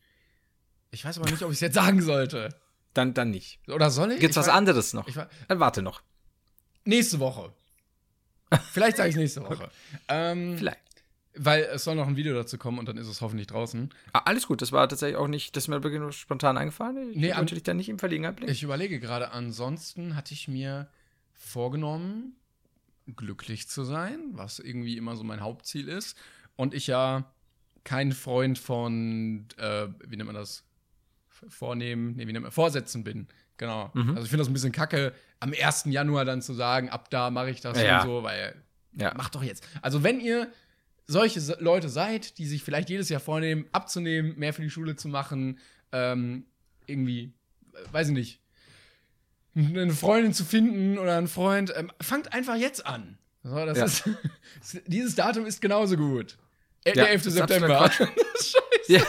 [0.89, 2.49] Ich weiß aber nicht, ob ich es jetzt sagen sollte.
[2.93, 3.59] Dann, dann nicht.
[3.69, 4.19] Oder soll ich?
[4.19, 5.07] Gibt's ich was anderes noch?
[5.47, 6.01] Dann warte noch.
[6.83, 7.53] nächste Woche.
[8.71, 9.69] Vielleicht sage ich nächste Woche.
[10.09, 10.79] ähm, Vielleicht.
[11.35, 13.89] Weil es soll noch ein Video dazu kommen und dann ist es hoffentlich draußen.
[14.11, 17.11] Ah, alles gut, das war tatsächlich auch nicht, das ist mir wirklich nur spontan eingefallen.
[17.11, 18.51] Ich Nee, wollte dich da nicht in Verlegenheit bringen.
[18.51, 20.89] Ich überlege gerade, ansonsten hatte ich mir
[21.33, 22.35] vorgenommen,
[23.15, 26.17] glücklich zu sein, was irgendwie immer so mein Hauptziel ist.
[26.55, 27.31] Und ich ja
[27.83, 30.63] kein Freund von, äh, wie nennt man das?
[31.47, 33.27] Vornehmen, nee, wie nennt man, Vorsätzen bin.
[33.57, 33.89] Genau.
[33.93, 34.11] Mhm.
[34.11, 35.85] Also ich finde das ein bisschen kacke, am 1.
[35.85, 38.01] Januar dann zu sagen, ab da mache ich das Ja.
[38.01, 38.55] und so, weil
[38.93, 39.13] ja.
[39.15, 39.65] Macht doch jetzt.
[39.81, 40.51] Also, wenn ihr
[41.11, 45.07] solche Leute seid, die sich vielleicht jedes Jahr vornehmen, abzunehmen, mehr für die Schule zu
[45.07, 45.59] machen,
[45.91, 46.45] ähm,
[46.87, 47.33] irgendwie,
[47.73, 48.39] äh, weiß ich nicht,
[49.55, 53.17] eine Freundin zu finden oder einen Freund, ähm, fangt einfach jetzt an.
[53.43, 53.85] So, das Ja.
[53.85, 54.03] ist,
[54.87, 56.37] dieses Datum ist genauso gut.
[56.85, 57.23] Äh, Ja, der 11.
[57.25, 57.91] das ist September.
[57.91, 58.57] Scheiße.
[58.87, 59.01] Ja.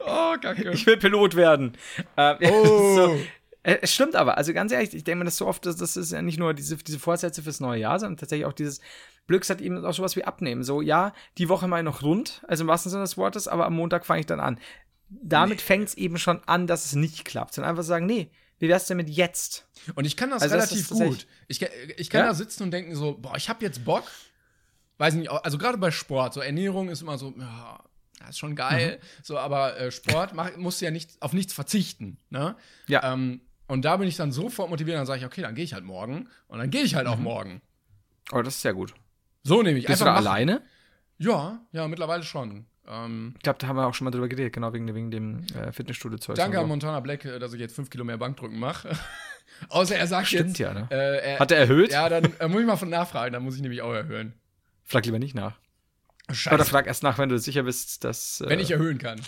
[0.00, 0.70] Oh, kacke.
[0.72, 1.76] Ich will Pilot werden.
[2.16, 2.94] Äh, Oh.
[2.96, 3.20] so.
[3.62, 5.96] Äh, Es stimmt aber, also ganz ehrlich, ich denke mir das so oft, dass das
[5.96, 8.80] ist ja nicht nur diese, diese Vorsätze fürs neue Jahr, sondern tatsächlich auch dieses,
[9.26, 10.62] blöd gesagt eben auch sowas wie abnehmen.
[10.64, 13.74] So, ja, die Woche mal noch rund, also im wahrsten Sinne des Wortes, aber am
[13.74, 14.58] Montag fange ich dann an.
[15.08, 17.56] Damit fängt es eben schon an, dass es nicht klappt.
[17.58, 19.68] Und einfach sagen, nee, wie wär's denn mit jetzt?
[19.94, 21.26] Und ich kann das Also das relativ tatsächlich- gut.
[21.48, 22.26] Ich, kann- ich kann Ja?
[22.28, 24.04] da sitzen und denken so, boah, ich habe jetzt Bock.
[24.98, 27.84] Weiß nicht, also gerade bei Sport, so Ernährung ist immer so, ja,
[28.18, 29.06] das ist schon geil, Mhm.
[29.22, 32.56] so, aber äh, Sport mach, musst du ja nicht, auf nichts verzichten, ne?
[32.88, 33.12] Ja.
[33.12, 35.74] Ähm, und da bin ich dann sofort motiviert, dann sage ich, okay, dann gehe ich
[35.74, 37.60] halt morgen und dann gehe ich halt auch morgen.
[38.32, 38.94] Oh, das ist sehr gut.
[39.46, 40.26] So nehme ich Bist du da machen.
[40.26, 40.62] alleine?
[41.18, 42.66] Ja, ja, mittlerweile schon.
[42.88, 45.46] Ähm, Ich glaube, da haben wir auch schon mal drüber geredet, genau wegen, wegen dem
[45.54, 46.36] äh, Fitnessstudio-Zeug.
[46.36, 46.68] danke an.
[46.68, 48.90] Montana Black, äh, dass ich jetzt fünf Kilo mehr Bankdrücken mache.
[49.68, 50.88] Außer er sagt Stimmt jetzt, ja, ne?
[50.90, 51.92] äh, er, Hat er erhöht?
[51.92, 54.34] Ja, dann äh, muss ich mal von nachfragen, dann muss ich nämlich auch erhöhen.
[54.84, 55.58] Frag lieber nicht nach.
[56.30, 56.54] Scheiße.
[56.54, 58.40] Oder frag erst nach, wenn du sicher bist, dass.
[58.40, 59.20] Äh, Wenn ich erhöhen kann.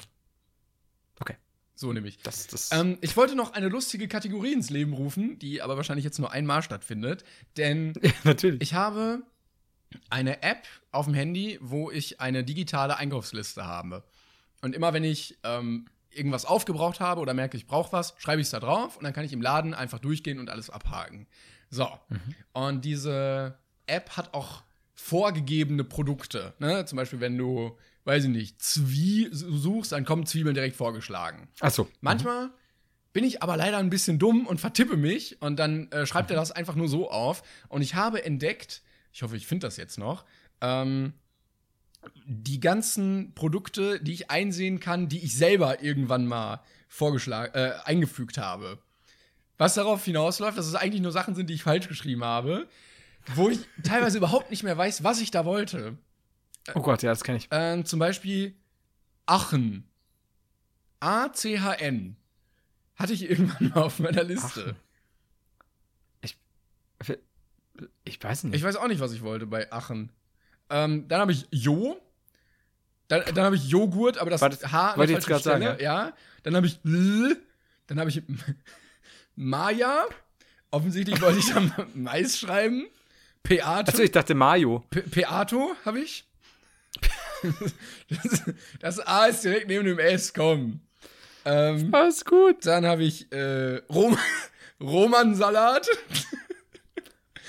[1.21, 1.37] Okay.
[1.75, 2.19] So nämlich.
[2.23, 6.05] Das, das, Ähm, ich wollte noch eine lustige Kategorie ins Leben rufen, die aber wahrscheinlich
[6.05, 7.25] jetzt nur einmal stattfindet.
[7.57, 7.95] Denn
[8.25, 8.61] natürlich.
[8.63, 9.23] ich habe
[10.11, 14.05] eine App auf dem Handy, wo ich eine digitale Einkaufsliste habe.
[14.63, 18.47] Und immer wenn ich ähm, irgendwas aufgebraucht habe oder merke, ich brauche was, schreibe ich
[18.47, 21.27] es da drauf und dann kann ich im Laden einfach durchgehen und alles abhaken.
[21.71, 21.89] So.
[22.53, 24.63] Und diese App hat auch
[24.95, 26.55] vorgegebene Produkte.
[26.59, 26.85] Ne?
[26.87, 31.49] Zum Beispiel, wenn du, weiß ich nicht, Zwie suchst, dann kommen Zwiebeln direkt vorgeschlagen.
[31.61, 31.89] Achso.
[32.01, 32.51] Manchmal
[33.13, 36.37] bin ich aber leider ein bisschen dumm und vertippe mich und dann äh, schreibt er
[36.37, 37.43] das einfach nur so auf.
[37.69, 38.83] Und ich habe entdeckt,
[39.13, 40.25] ich hoffe, ich finde das jetzt noch,
[40.61, 41.15] ähm,
[42.25, 48.39] die ganzen Produkte, die ich einsehen kann, die ich selber irgendwann mal vorgeschlagen, äh, eingefügt
[48.39, 48.79] habe.
[49.57, 52.69] Was darauf hinausläuft, dass es eigentlich nur Sachen sind, die ich falsch geschrieben habe,
[53.35, 55.99] wo ich teilweise überhaupt nicht mehr weiß, was ich da wollte.
[56.75, 57.49] Oh Gott, ja, das kenne ich.
[57.51, 58.55] Ähm, zum Beispiel
[59.27, 59.85] Aachen.
[61.01, 62.17] A-C-H-N.
[62.97, 64.75] Hatte ich irgendwann mal auf meiner Liste.
[66.21, 66.37] Ich
[68.21, 68.55] weiß nicht.
[68.55, 70.11] Ich weiß auch nicht, was ich wollte bei Aachen.
[70.71, 72.01] Ähm, dann habe ich Jo.
[73.09, 75.41] Dann, dann habe ich Joghurt, aber das Warte, H an wollte der ich jetzt grad
[75.41, 75.83] Stelle.
[75.83, 76.13] Ja.
[76.43, 77.37] Dann habe ich L.
[77.87, 78.23] Dann habe ich
[79.37, 80.05] Maya.
[80.71, 82.87] Offensichtlich wollte ich dann Mais schreiben.
[83.43, 83.91] Peato.
[83.91, 84.85] Achso, ich dachte Mayo.
[84.91, 86.27] Pe Peato habe ich.
[88.11, 88.43] das,
[88.81, 90.81] das A ist direkt neben dem S, komm.
[91.45, 92.67] Ähm, Alles gut.
[92.67, 94.19] dann habe ich äh, Rom
[94.81, 95.89] Romansalat.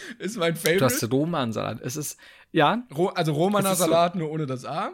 [0.19, 1.09] ist mein Du hast Favorite.
[1.15, 1.81] Romansalat.
[1.81, 2.17] Es ist,
[2.51, 4.91] ja, Ro also Romaner ist so- Salat, nur ohne das A.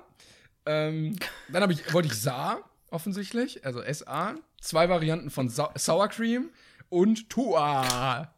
[0.65, 1.15] Ähm,
[1.49, 2.59] dann habe ich, wollte ich Sa,
[2.89, 4.35] offensichtlich, also S-A.
[4.59, 6.49] Zwei Varianten von Sa Sour Cream
[6.89, 8.33] und Tua.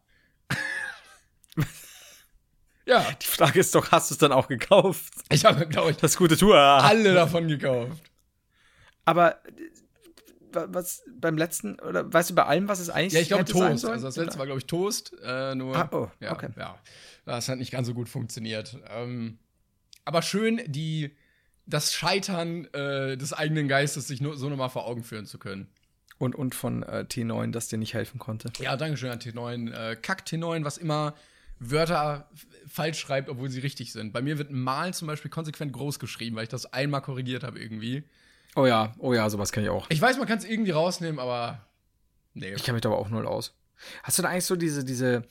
[2.86, 5.14] ja, die Frage ist doch, hast du es dann auch gekauft?
[5.30, 6.58] ich habe, glaube ich, Das gute Tour.
[6.58, 8.04] alle davon gekauft.
[9.06, 9.42] Aber
[10.52, 13.86] was beim letzten, oder weißt du bei allem, was es eigentlich Ja, ich glaube Toast.
[13.86, 15.14] Also das letzte war, glaube ich, Toast.
[15.24, 16.50] Äh, nur, Ah, oh, ja, okay.
[16.58, 16.78] ja.
[17.26, 18.78] Das hat nicht ganz so gut funktioniert.
[18.90, 19.40] Ähm,
[20.06, 21.16] aber schön, die,
[21.66, 25.68] das Scheitern äh, des eigenen Geistes sich nur, so nochmal vor Augen führen zu können.
[26.20, 28.52] Und, und von äh, T9, das dir nicht helfen konnte.
[28.60, 29.72] Ja, Dankeschön an T9.
[29.72, 31.14] Äh, Kack T9, was immer
[31.60, 32.30] Wörter
[32.68, 34.14] falsch schreibt, obwohl sie richtig sind.
[34.14, 37.60] Bei mir wird mal zum Beispiel konsequent groß geschrieben, weil ich das einmal korrigiert habe
[37.60, 38.04] irgendwie.
[38.58, 39.86] Oh ja, oh ja, sowas kann ich auch.
[39.90, 41.68] Ich weiß, man kann es irgendwie rausnehmen, aber
[42.34, 42.54] nee.
[42.56, 43.56] Ich kenne mich da aber auch null aus.
[44.02, 45.26] Hast du da eigentlich so diese, diese,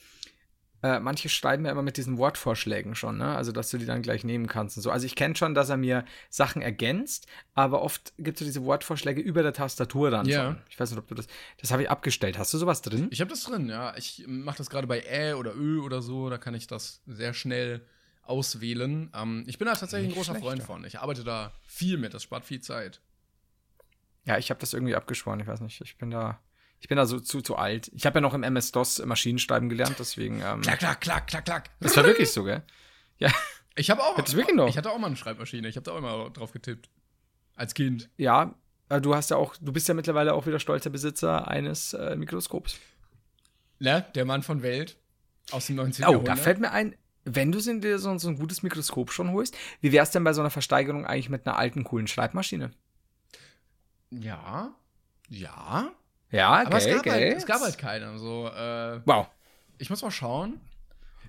[0.84, 3.34] äh, manche schreiben ja immer mit diesen Wortvorschlägen schon, ne?
[3.36, 4.92] Also, dass du die dann gleich nehmen kannst und so.
[4.92, 8.62] Also, ich kenne schon, dass er mir Sachen ergänzt, aber oft gibt es so diese
[8.64, 10.44] Wortvorschläge über der Tastatur dann Ja.
[10.44, 10.62] schon.
[10.70, 11.26] Ich weiß nicht, ob du das,
[11.60, 12.38] das habe ich abgestellt.
[12.38, 13.08] Hast du sowas drin?
[13.10, 13.96] Ich habe das drin, ja.
[13.96, 17.34] Ich mache das gerade bei Ä oder Ö oder so, da kann ich das sehr
[17.34, 17.84] schnell
[18.22, 19.10] auswählen.
[19.16, 20.84] Ähm, ich bin da tatsächlich Nicht ein großer schlecht, Freund von.
[20.84, 23.00] Ich arbeite da viel mit, das spart viel Zeit.
[24.26, 25.40] Ja, ich habe das irgendwie abgeschworen.
[25.40, 25.80] Ich weiß nicht.
[25.80, 26.40] Ich bin da,
[26.80, 27.90] ich bin da so zu, zu alt.
[27.94, 30.42] Ich habe ja noch im MS-DOS Maschinenschreiben gelernt, deswegen.
[30.42, 31.70] Ähm, Klack, klack, klack, klack, klack.
[31.80, 32.62] das war wirklich so, gell?
[33.18, 33.32] Ja,
[33.76, 34.20] Ich habe auch.
[34.20, 34.68] Du wirklich noch?
[34.68, 35.68] Ich hatte auch mal eine Schreibmaschine.
[35.68, 36.88] Ich habe da auch immer drauf getippt.
[37.54, 38.10] Als Kind.
[38.16, 38.54] ja.
[38.88, 42.16] äh, Du hast ja auch, du bist ja mittlerweile auch wieder stolzer Besitzer eines äh,
[42.16, 42.78] Mikroskops.
[43.78, 44.04] Ne?
[44.14, 44.96] Der Mann von Welt.
[45.52, 46.04] Aus dem 19.
[46.04, 46.36] Oh, Jahrhundert.
[46.38, 49.92] da fällt mir ein, wenn du dir so, so ein gutes Mikroskop schon holst, wie
[49.92, 52.72] wär's denn bei so einer Versteigerung eigentlich mit einer alten, coolen Schreibmaschine?
[54.10, 54.74] Ja.
[55.28, 55.90] Ja.
[56.30, 57.12] Ja, Aber es, gell, gab gell?
[57.12, 58.18] halt, es gab halt keine.
[58.18, 59.28] So, äh, Wow.
[59.78, 60.60] ich muss mal schauen.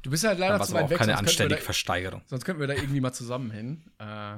[0.03, 0.97] Du bist halt leider zu weit auch weg.
[0.99, 2.21] keine wir anständige da- Versteigerung.
[2.27, 3.83] Sonst könnten wir da irgendwie mal zusammen hin.
[3.99, 4.37] Äh,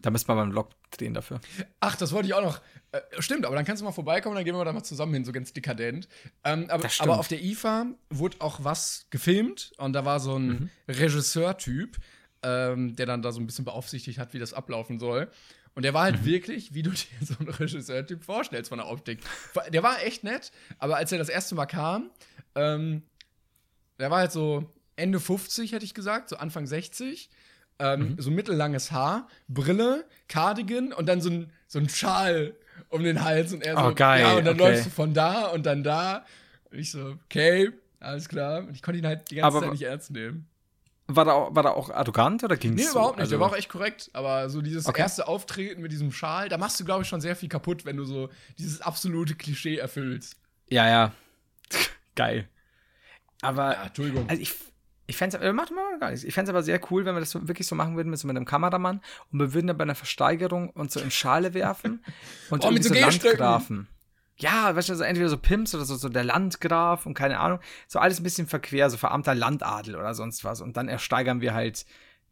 [0.00, 1.40] Da müsste man mal einen Vlog drehen dafür.
[1.80, 2.60] ach, das wollte ich auch noch.
[2.92, 5.24] Äh, stimmt, aber dann kannst du mal vorbeikommen, dann gehen wir da mal zusammen hin,
[5.24, 6.08] so ganz dekadent.
[6.44, 10.46] Ähm, aber, aber auf der IFA wurde auch was gefilmt und da war so ein
[10.48, 10.70] Mhm.
[10.88, 11.96] Regisseur-Typ,
[12.42, 15.30] ähm, der dann da so ein bisschen beaufsichtigt hat, wie das ablaufen soll.
[15.78, 16.14] Und der war Mhm.
[16.16, 19.20] halt wirklich, wie du dir so einen Regisseur-Typ vorstellst von der Optik.
[19.72, 20.50] Der war echt nett,
[20.80, 22.10] aber als er das erste Mal kam,
[22.56, 23.02] ähm,
[24.00, 27.30] der war halt so, Ende 50, hätte ich gesagt, so Anfang 60.
[27.78, 28.20] Ähm, Mhm.
[28.20, 32.56] So mittellanges Haar, Brille, Cardigan und dann so ein, so ein Schal
[32.88, 33.52] um den Hals.
[33.52, 34.70] Und er so, Oh, geil, ja, und dann okay.
[34.72, 36.26] läufst du von da und dann da.
[36.72, 37.70] Und ich so, okay,
[38.00, 38.64] alles klar.
[38.64, 40.47] Und ich konnte ihn halt die ganze Aber- Zeit nicht ernst nehmen.
[41.10, 42.90] War da, auch, war da auch arrogant oder ging's Nee, so?
[42.92, 43.22] überhaupt nicht.
[43.22, 44.10] Also, der war auch echt korrekt.
[44.12, 45.00] Aber so dieses Okay.
[45.00, 47.96] erste Auftreten mit diesem Schal, da machst du, glaube ich, schon sehr viel kaputt, wenn
[47.96, 48.28] du so
[48.58, 50.36] dieses absolute Klischee erfüllst.
[50.68, 51.12] Ja, ja.
[52.14, 52.48] Geil.
[53.40, 54.28] Aber Ja, Entschuldigung.
[54.28, 54.52] Also ich,
[55.06, 56.24] ich fände es, macht mal gar nichts.
[56.24, 58.18] Ich fände es aber sehr cool, wenn wir das so, wirklich so machen würden mit
[58.18, 59.00] so mit einem Kameramann
[59.32, 62.04] und wir würden dann bei einer Versteigerung uns so in Schale werfen
[62.50, 63.38] und Oh, mit so Gehstöcken.
[63.38, 63.88] Landgrafen.
[64.40, 67.58] Ja, weißt du, also entweder so Pimps oder so, so der Landgraf und keine Ahnung.
[67.88, 70.60] So alles ein bisschen verquer, so verarmter Landadel oder sonst was.
[70.60, 71.84] Und dann ersteigern wir halt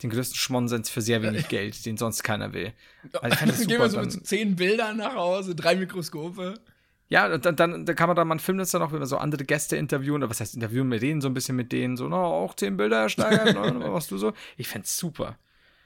[0.03, 2.73] den größten Schmonsens für sehr wenig Geld, den sonst keiner will.
[3.21, 6.55] Also Dann gehen wir so mit so zehn Bildern nach Hause, drei Mikroskope.
[7.09, 9.19] Ja, und dann, dann, dann kann man da, filmt uns dann auch, wenn wir so
[9.19, 12.09] andere Gäste interviewen, oder was heißt interviewen, wir reden so ein bisschen mit denen, so,
[12.09, 14.33] na, auch zehn Bilder ersteigern, was machst du so?
[14.57, 15.39] Ich fänd's super.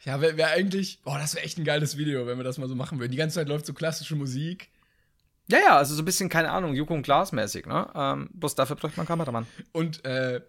[0.03, 2.68] Ja, wäre wär eigentlich, boah, das wäre echt ein geiles Video, wenn wir das mal
[2.68, 3.12] so machen würden.
[3.12, 4.71] Die ganze Zeit läuft so klassische Musik.
[5.51, 7.88] Ja, ja, also so ein bisschen, keine Ahnung, Joko und Glas mäßig, ne?
[7.94, 9.46] Ähm, bloß dafür bräuchte man einen Kameramann.
[9.72, 10.40] Und äh,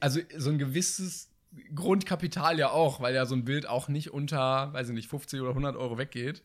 [0.00, 1.30] also so ein gewisses
[1.74, 5.40] Grundkapital ja auch, weil ja so ein Bild auch nicht unter, weiß ich nicht, 50
[5.40, 6.42] oder 100 Euro weggeht.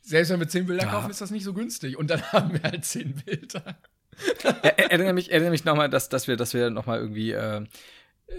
[0.00, 0.90] Selbst wenn wir 10 Bilder Ja.
[0.90, 1.96] kaufen, ist das nicht so günstig.
[1.98, 3.78] Und dann haben wir halt 10 Bilder.
[4.42, 7.64] Er, er, erinnere mich, erinnere mich nochmal, dass, dass wir, dass wir nochmal irgendwie äh,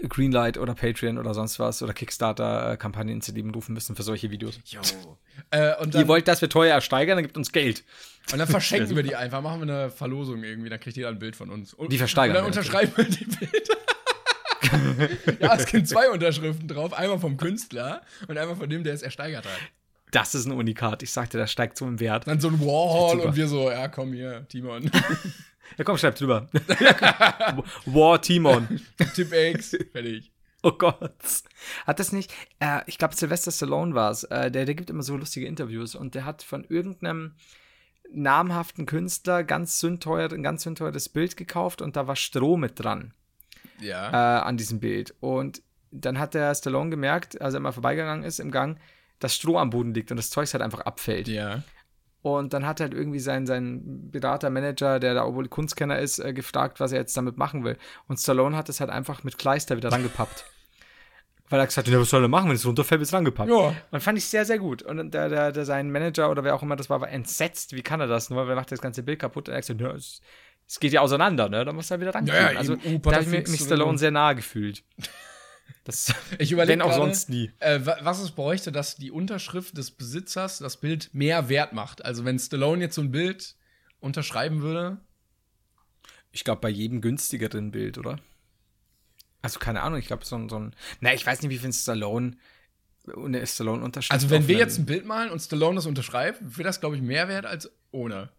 [0.08, 4.58] Greenlight oder Patreon oder sonst was oder Kickstarter-Kampagnen ins Leben rufen müssen für solche Videos.
[4.66, 4.80] Jo.
[5.50, 7.84] äh, Ihr wollt, dass wir teuer ersteigern, dann gibt uns Geld.
[8.32, 11.18] Und dann verschenken wir die einfach, machen wir eine Verlosung irgendwie, dann kriegt jeder ein
[11.18, 11.74] Bild von uns.
[11.74, 13.76] Und, Die versteigern Und dann wir unterschreiben wir die Bilder.
[15.40, 16.92] ja, es gibt zwei Unterschriften drauf.
[16.92, 19.58] Einmal vom Künstler und einmal von dem, der es ersteigert hat.
[20.10, 21.02] Das ist ein Unikat.
[21.02, 22.26] Ich sagte, das steigt so im Wert.
[22.26, 24.90] Dann so ein Warhol und wir so, ja, komm hier, Timon.
[25.78, 26.48] Ja, komm, schreib drüber.
[27.86, 28.80] War Timon.
[29.14, 30.32] Tipp X, fertig.
[30.62, 31.14] Oh Gott.
[31.86, 35.04] Hat das nicht, äh, ich glaube, Sylvester Stallone war es, äh, der, der gibt immer
[35.04, 37.34] so lustige Interviews und der hat von irgendeinem
[38.12, 43.14] namhaften Künstler ganz sündteuer, ein ganz sündteures Bild gekauft und da war Stroh mit dran
[43.78, 44.10] Ja.
[44.10, 45.14] äh, an diesem Bild.
[45.20, 48.78] Und dann hat der Stallone gemerkt, als er mal vorbeigegangen ist im Gang,
[49.18, 51.28] dass Stroh am Boden liegt und das Zeug halt einfach abfällt.
[51.28, 51.62] ja.
[52.22, 56.34] Und dann hat halt irgendwie sein, sein Berater, Manager, der da obwohl Kunstkenner ist, äh,
[56.34, 57.78] gefragt, was er jetzt damit machen will.
[58.08, 60.44] Und Stallone hat es halt einfach mit Kleister wieder rangepappt.
[61.50, 63.50] Weil er gesagt hat, ja, was soll er machen, wenn es runterfällt, wird es rangepappt.
[63.50, 63.74] Ja.
[63.90, 64.82] Und fand ich sehr, sehr gut.
[64.82, 67.74] Und der, der, der sein Manager oder wer auch immer das war, war entsetzt.
[67.74, 68.30] Wie kann er das?
[68.30, 69.48] Nur weil er macht das ganze Bild kaputt.
[69.48, 70.20] Und er hat gesagt, ja, es,
[70.66, 71.64] es geht ja auseinander, ne?
[71.64, 72.26] Da muss er wieder ran.
[72.26, 74.82] Ja, ja, also da habe ich mir, Patafix mich Stallone sehr nahe gefühlt.
[75.84, 77.52] Das, Ich überlege Wenn auch sonst nie.
[77.58, 82.04] Äh, wa- was es bräuchte, dass die Unterschrift des Besitzers das Bild mehr wert macht.
[82.04, 83.54] Also wenn Stallone jetzt so ein Bild
[83.98, 84.98] unterschreiben würde.
[86.32, 88.18] Ich glaube, bei jedem günstigeren Bild, oder?
[89.42, 90.74] Also, keine Ahnung, ich glaube, so ein, so ein.
[91.00, 92.36] Na, ich weiß nicht, wie viel Stallone
[93.16, 94.12] eine Stallone unterschreibt.
[94.12, 97.02] Also wenn wir jetzt ein Bild malen und Stallone das unterschreibt, wäre das, glaube ich,
[97.02, 98.30] mehr wert als ohne.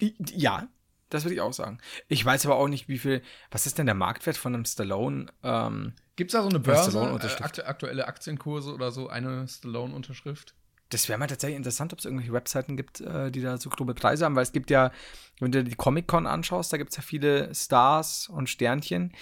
[0.00, 0.68] Ja,
[1.08, 1.78] das würde ich auch sagen.
[2.08, 3.22] Ich weiß aber auch nicht, wie viel.
[3.50, 5.26] Was ist denn der Marktwert von einem Stallone?
[5.42, 10.54] Ähm, Gibt es da so eine Börse, äh, aktu aktuelle Aktienkurse oder so, eine Stallone-Unterschrift?
[10.90, 13.94] das wäre mal tatsächlich interessant, ob es irgendwelche Webseiten gibt, äh, die da so grobe
[13.94, 14.90] Preise haben, weil es gibt ja,
[15.38, 19.12] wenn du dir die Comic-Con anschaust, da gibt es ja viele Stars und Sternchen,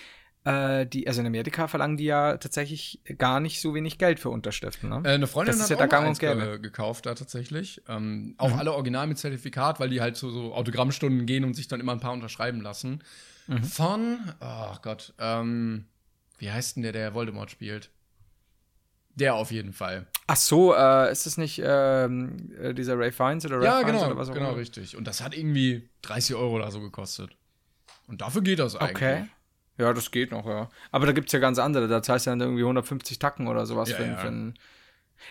[0.46, 4.30] äh, die, also in Amerika verlangen die ja tatsächlich gar nicht so wenig Geld für
[4.30, 4.88] Unterschriften.
[4.88, 5.02] Ne?
[5.04, 7.82] Äh, eine Freundin Das ist hat ja auch da eins ge gekauft da tatsächlich.
[7.88, 11.66] Ähm, auch alle original mit Zertifikat, weil die halt zu so Autogrammstunden gehen und sich
[11.66, 13.02] dann immer ein paar unterschreiben lassen.
[13.62, 15.86] Von, oh Gott, ähm,
[16.38, 17.90] wie heißt denn der, der Voldemort spielt?
[19.16, 20.06] Der auf jeden Fall.
[20.26, 23.92] Ach so, äh, ist es nicht ähm, äh, dieser Ray Fiennes oder Ray Ja, Fiennes
[23.94, 24.58] genau, oder was auch genau, immer?
[24.58, 24.96] richtig.
[24.96, 27.30] Und das hat irgendwie 30 Euro oder so gekostet.
[28.08, 28.96] Und dafür geht das eigentlich.
[28.96, 29.24] Okay.
[29.78, 30.70] Ja, das geht noch, ja.
[30.90, 31.86] Aber da gibt es ja ganz andere.
[31.88, 34.16] Da zahlst du dann irgendwie 150 Tacken oder sowas Ja, für, ja.
[34.16, 34.54] für ein.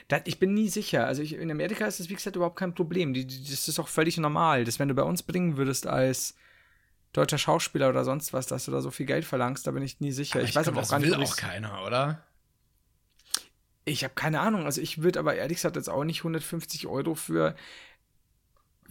[0.08, 1.06] Das, ich bin nie sicher.
[1.06, 3.14] Also ich, in Amerika ist das, wie gesagt, überhaupt kein Problem.
[3.14, 4.64] Die, die, das ist auch völlig normal.
[4.64, 6.36] Das, wenn du bei uns bringen würdest als
[7.14, 10.00] deutscher Schauspieler oder sonst was, dass du da so viel Geld verlangst, da bin ich
[10.00, 10.40] nie sicher.
[10.40, 12.24] Aber ich, weiß glaub, aber auch das gar nicht, will ob auch keiner, oder?
[13.86, 14.66] Ich habe keine Ahnung.
[14.66, 17.56] Also ich würde aber ehrlich gesagt jetzt auch nicht 150 Euro für,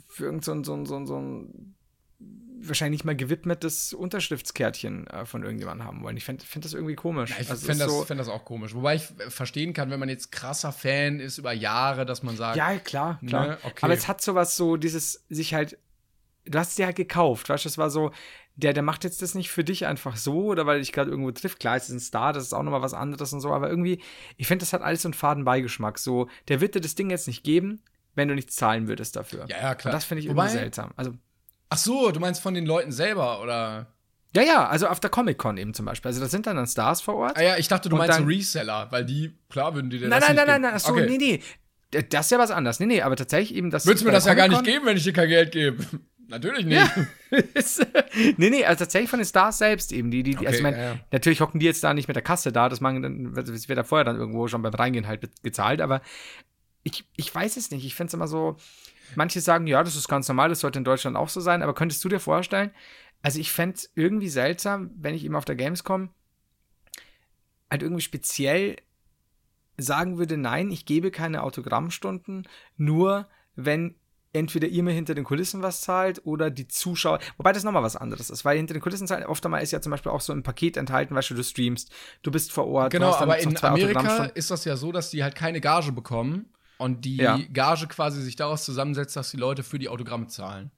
[0.09, 1.75] für irgend so ein, so ein, so ein, so ein
[2.69, 6.17] wahrscheinlich nicht mal gewidmetes Unterschriftskärtchen äh, von irgendjemandem haben wollen.
[6.17, 7.31] Ich finde find das irgendwie komisch.
[7.31, 8.75] Ja, ich Also ist das, so- fänd das auch komisch.
[8.75, 12.57] Wobei ich verstehen kann, wenn man jetzt krasser Fan ist über Jahre, dass man sagt,
[12.57, 13.47] Ja, klar, klar.
[13.47, 13.79] Ne, okay.
[13.83, 15.79] Aber es hat sowas so, dieses sich halt,
[16.45, 18.11] du hast es dir halt gekauft, weißt du, es war so,
[18.57, 21.33] der, der macht jetzt das nicht für dich einfach so oder weil dich gerade irgendwo
[21.33, 21.59] trifft.
[21.59, 24.01] Klar, es ist ein Star, das ist auch nochmal was anderes und so, aber irgendwie,
[24.37, 25.99] ich finde, das hat alles so einen faden Beigeschmack.
[25.99, 27.83] So, der wird dir das Ding jetzt nicht geben,
[28.15, 29.47] wenn du nichts zahlen würdest dafür.
[29.49, 29.93] Ja, ja, klar.
[29.93, 30.93] Und das finde ich Wobei- irgendwie seltsam.
[30.95, 31.15] Also,
[31.75, 33.87] ach so, du meinst von den Leuten selber, oder?
[34.37, 36.09] Ja, ja, also auf der Comic-Con eben zum Beispiel.
[36.09, 37.37] Also da sind dann, dann Stars vor Ort.
[37.37, 40.20] Ah ja, ich dachte, du meinst dann- Reseller, weil die, klar würden die dir nein,
[40.20, 40.62] das nein, nein, nein, geben.
[40.62, 41.07] nein, achso, okay.
[41.09, 42.03] nee, nee.
[42.11, 42.81] Das ist ja was anderes.
[42.81, 43.87] Nee, nee, aber tatsächlich eben das.
[43.87, 45.85] Würdest du mir das ja gar nicht geben, wenn ich dir kein Geld gebe?
[46.29, 46.91] Natürlich nicht.
[47.55, 47.87] Ist-
[48.37, 50.11] nee, nee, also tatsächlich von den Stars selbst eben.
[50.11, 50.99] Die, die, also Okay, ich meine, ja, ja.
[51.12, 53.79] natürlich hocken die jetzt da nicht mit der Kasse da, das machen dann, das wird
[53.79, 56.01] da vorher dann irgendwo schon beim Reingehen halt be- gezahlt, aber
[56.83, 57.85] ich, ich weiß es nicht.
[57.85, 58.57] Ich finde es immer so,
[59.15, 61.75] manche sagen, ja, das ist ganz normal, das sollte in Deutschland auch so sein, aber
[61.75, 62.71] könntest du dir vorstellen,
[63.23, 66.11] also ich fände es irgendwie seltsam, wenn ich eben auf der Gamescom
[67.71, 68.77] halt irgendwie speziell
[69.77, 72.47] sagen würde, nein, ich gebe keine Autogrammstunden,
[72.77, 73.97] nur wenn
[74.35, 77.97] entweder ihr mir hinter den Kulissen was zahlt oder die Zuschauer, wobei das nochmal was
[77.97, 80.33] anderes ist, weil hinter den Kulissen zahlen, oft einmal ist ja zum Beispiel auch so
[80.33, 81.91] ein Paket enthalten, weißt du, du streamst,
[82.23, 85.23] du bist vor Ort, du Genau, aber in Amerika ist das ja so, dass die
[85.23, 87.39] halt keine Gage bekommen und die Ja.
[87.53, 90.70] Gage quasi sich daraus zusammensetzt, dass die Leute für die Autogramme zahlen.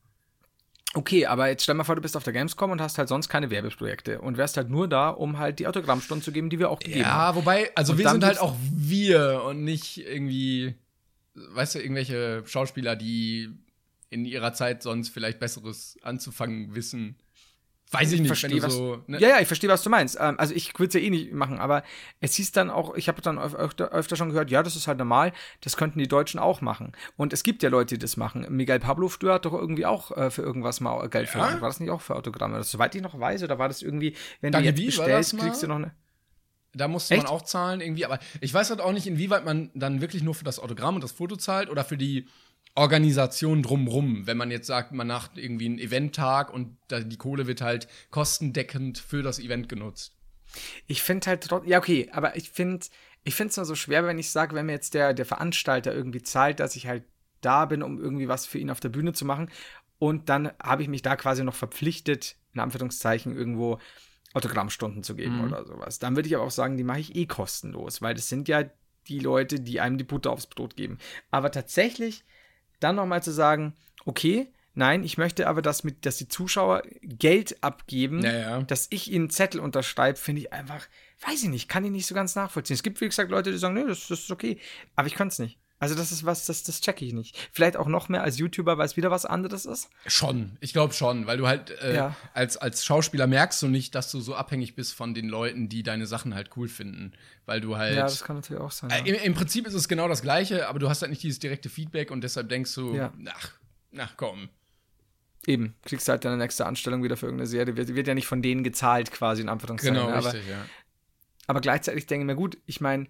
[0.95, 3.29] Okay, aber jetzt stell mal vor, du bist auf der Gamescom und hast halt sonst
[3.29, 6.71] keine Werbeprojekte und wärst halt nur da, um halt die Autogrammstunden zu geben, die wir
[6.71, 7.35] auch gegeben haben.
[7.35, 10.75] Ja, wobei, also Und wir sind halt auch wir und nicht irgendwie,
[11.35, 13.51] weißt du, irgendwelche Schauspieler, die
[14.09, 17.17] in ihrer Zeit sonst vielleicht Besseres anzufangen wissen.
[17.93, 19.03] Weiß ich nicht, verstehe, was- so.
[19.07, 19.21] Ne?
[19.21, 20.19] Ja, ja, ich verstehe, was du meinst.
[20.21, 21.85] Ähm, also ich würde es ja eh nicht machen, aber
[22.21, 24.89] es hieß dann auch, ich habe dann öf- öfter, öfter schon gehört, ja, das ist
[24.89, 26.93] halt normal, das könnten die Deutschen auch machen.
[27.17, 28.45] Und es gibt ja Leute, die das machen.
[28.51, 31.61] Miguel Pablo früher hat doch irgendwie auch äh, für irgendwas mal Geld verlangt.
[31.61, 32.57] War das nicht auch für Autogramme?
[32.59, 35.63] Das, soweit ich noch weiß, oder war das irgendwie, wenn Dagi du jetzt bestellst, kriegst
[35.63, 35.93] du noch eine.
[36.75, 37.23] Da musste Echt?
[37.23, 40.35] man auch zahlen irgendwie, aber ich weiß halt auch nicht, inwieweit man dann wirklich nur
[40.35, 42.27] für das Autogramm und das Foto zahlt oder für die
[42.77, 47.63] Organisation drumrum, wenn man jetzt sagt, man macht irgendwie einen Eventtag und die Kohle wird
[47.63, 50.15] halt kostendeckend für das Event genutzt.
[50.87, 52.87] Ich finde halt trotzdem, ja, okay, aber ich finde
[53.25, 55.93] ich finde es nur so schwer, wenn ich sage, wenn mir jetzt der, der Veranstalter
[55.93, 57.03] irgendwie zahlt, dass ich halt
[57.41, 59.51] da bin, um irgendwie was für ihn auf der Bühne zu machen.
[59.99, 63.81] Und dann habe ich mich da quasi noch verpflichtet, in Anführungszeichen, irgendwo
[64.33, 65.99] Autogrammstunden zu geben oder sowas.
[65.99, 68.65] Dann würde ich aber auch sagen, die mache ich eh kostenlos, weil das sind ja
[69.09, 70.99] die Leute, die einem die Butter aufs Brot geben.
[71.33, 72.23] Aber tatsächlich
[72.81, 73.75] dann nochmal zu sagen,
[74.05, 78.63] okay, nein, ich möchte aber, dass, mit, dass die Zuschauer Geld abgeben, Ja, ja.
[78.63, 80.87] dass ich ihnen Zettel unterschreibe, finde ich einfach,
[81.27, 82.75] weiß ich nicht, kann ich nicht so ganz nachvollziehen.
[82.75, 84.59] Es gibt, wie gesagt, Leute, die sagen, nee, das, das ist okay.
[84.95, 85.59] Aber ich kann es nicht.
[85.79, 87.37] Also, das ist was, das, das checke ich nicht.
[87.53, 89.91] Vielleicht auch noch mehr als YouTuber, weil es wieder was anderes ist.
[90.07, 92.17] Schon, ich glaube schon, weil du halt äh, Ja.
[92.33, 95.83] als, als Schauspieler merkst du nicht, dass du so abhängig bist von den Leuten, die
[95.83, 97.13] deine Sachen halt cool finden.
[97.45, 97.95] Weil du halt.
[97.97, 98.89] Ja, das kann natürlich auch sein.
[98.91, 101.39] äh, im, Im Prinzip ist es genau das Gleiche, aber du hast halt nicht dieses
[101.41, 103.13] direkte Feedback und deshalb denkst du, Ja.
[103.35, 103.53] ach,
[103.99, 104.49] ach komm.
[105.47, 107.77] Eben, kriegst halt deine nächste Anstellung wieder für irgendeine Serie.
[107.77, 109.95] Wird, wird ja nicht von denen gezahlt, quasi in Anführungszeichen.
[109.95, 110.65] Genau, aber, richtig, ja.
[111.47, 113.07] aber gleichzeitig denke ich mir, gut, ich meine,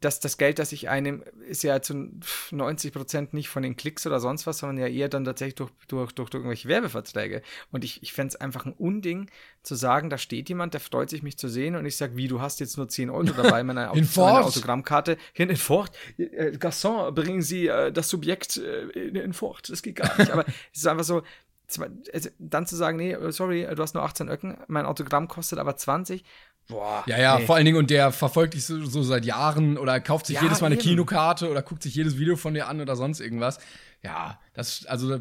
[0.00, 2.10] das, das Geld, das ich einnehme, ist ja zu
[2.50, 5.70] 90 Prozent nicht von den Klicks oder sonst was, sondern ja eher dann tatsächlich durch,
[5.88, 7.40] durch, durch, durch irgendwelche Werbeverträge.
[7.72, 9.30] Und ich, ich fände es einfach ein Unding,
[9.62, 12.28] zu sagen, da steht jemand, der freut sich, mich zu sehen und ich sage, wie,
[12.28, 14.32] du hast jetzt nur 10 Euro dabei, meine, Au- Hinfort.
[14.34, 15.16] meine Autogrammkarte.
[15.32, 15.96] Hin in Fort.
[16.18, 19.70] Äh, Garçon, bringen Sie äh, das Subjekt äh, in, Fort.
[19.70, 20.30] Das geht gar nicht.
[20.30, 21.22] Aber es ist einfach so,
[21.68, 25.58] zwar- also, dann zu sagen, nee, sorry, du hast nur 18 Öcken, mein Autogramm kostet
[25.58, 26.22] aber 20.
[26.68, 27.04] Boah.
[27.06, 27.46] Ja, ja, nee.
[27.46, 30.42] vor allen Dingen, und der verfolgt dich so, so seit Jahren oder kauft sich Ja,
[30.42, 30.82] jedes Mal eine eben.
[30.82, 33.58] Kinokarte oder guckt sich jedes Video von dir an oder sonst irgendwas.
[34.02, 35.20] Ja, das, also,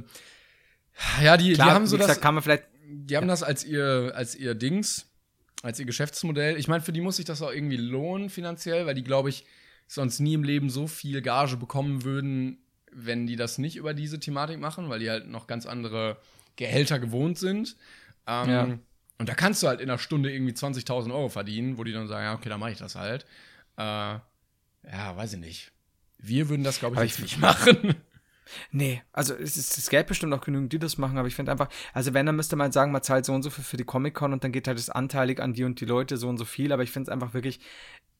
[1.21, 4.11] ja, die, Klar, die haben so das, kann man vielleicht die haben das als ihr,
[4.15, 5.07] als ihr Dings,
[5.63, 6.57] als ihr Geschäftsmodell.
[6.57, 9.45] Ich meine, für die muss sich das auch irgendwie lohnen finanziell, weil die, glaube ich,
[9.87, 12.59] sonst nie im Leben so viel Gage bekommen würden,
[12.91, 16.17] wenn die das nicht über diese Thematik machen, weil die halt noch ganz andere
[16.55, 17.75] Gehälter gewohnt sind.
[18.27, 18.67] Ähm, Ja.
[19.17, 22.07] Und da kannst du halt in einer Stunde irgendwie 20.000 Euro verdienen, wo die dann
[22.07, 23.25] sagen, ja, okay, dann mache ich das halt.
[23.77, 24.21] Äh, ja,
[25.15, 25.71] weiß ich nicht.
[26.17, 27.95] Wir würden das, glaube ich, ich- nicht machen.
[28.71, 31.51] Nee, also es, ist, es gäbe bestimmt auch genügend, die das machen, aber ich finde
[31.51, 33.83] einfach, also wenn, dann müsste man sagen, man zahlt so und so viel für die
[33.83, 36.45] Comic-Con und dann geht halt das anteilig an die und die Leute so und so
[36.45, 37.59] viel, aber ich finde es einfach wirklich,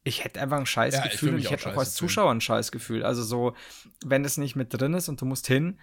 [0.04, 1.94] ich hätte einfach ein scheiß Ja, und ich hätte auch als.
[1.94, 3.04] Zuschauer ein scheiß Gefühl.
[3.04, 3.56] Also so,
[4.04, 5.80] wenn es nicht mit drin ist und du musst hin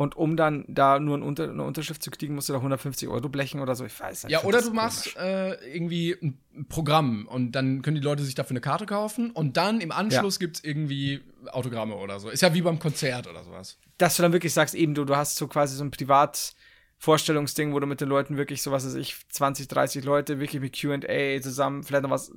[0.00, 3.06] und um dann da nur ein Unter eine Unterschrift zu kriegen, musst du da 150
[3.10, 4.32] Euro blechen oder so, ich weiß nicht.
[4.32, 6.38] Ja, oder du machst äh, irgendwie ein
[6.70, 10.38] Programm und dann können die Leute sich dafür eine Karte kaufen und dann im Anschluss
[10.38, 11.20] gibt's irgendwie
[11.52, 12.30] Autogramme oder so.
[12.30, 13.76] Ist ja wie beim Konzert oder sowas.
[13.98, 17.78] dass du dann wirklich sagst, eben du, du hast so quasi so ein Privatvorstellungsding, wo
[17.78, 21.42] du mit den Leuten wirklich so was weiß ich, 20, 30 Leute wirklich mit Q&A
[21.42, 22.32] zusammen, vielleicht noch was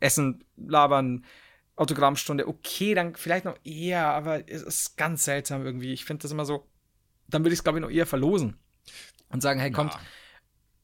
[0.00, 1.24] essen, labern,
[1.76, 5.94] Autogrammstunde, okay, dann vielleicht noch eher, aber es ist ganz seltsam irgendwie.
[5.94, 6.66] Ich finde das immer so,
[7.28, 8.56] dann würde ich es glaube ich noch eher verlosen
[9.30, 10.00] und sagen, hey, kommt, Ja.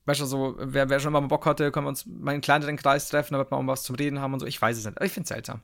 [0.07, 2.76] weißt du, so, wer, wer schon mal Bock hatte, können wir uns mal in kleineren
[2.76, 4.47] Kreis treffen, damit wir auch was zum Reden haben und so.
[4.47, 5.62] Ich weiß es nicht, aber ich finde es seltsam.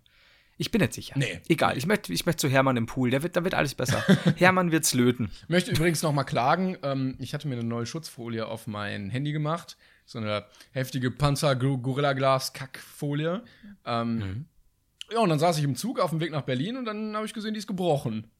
[0.60, 1.14] Ich bin nicht sicher.
[1.16, 1.40] Nee.
[1.48, 4.02] Egal, ich möchte ich möchte zu Hermann im Pool, der wird, da wird alles besser.
[4.36, 5.30] Hermann wird's löten.
[5.42, 9.08] Ich möchte übrigens noch mal klagen, ähm, ich hatte mir eine neue Schutzfolie auf mein
[9.10, 9.76] Handy gemacht.
[10.04, 13.42] so eine heftige Panzer-Gorilla-Glas-Kackfolie.
[13.84, 14.46] Ähm,
[15.12, 17.24] Ja, und dann saß ich im Zug auf dem Weg nach Berlin und dann habe
[17.24, 18.30] ich gesehen, die ist gebrochen.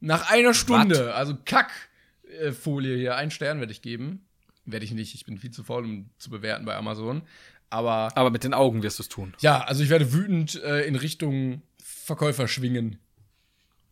[0.00, 1.14] Nach einer Stunde.
[1.14, 3.16] Also Kackfolie hier.
[3.16, 4.26] Einen Stern werde ich geben.
[4.64, 5.14] Werde ich nicht.
[5.14, 7.22] Ich bin viel zu faul, um zu bewerten bei Amazon.
[7.70, 9.34] Aber Aber mit den Augen wirst du es tun.
[9.40, 12.98] ja, also ich werde wütend äh, in Richtung Verkäufer schwingen.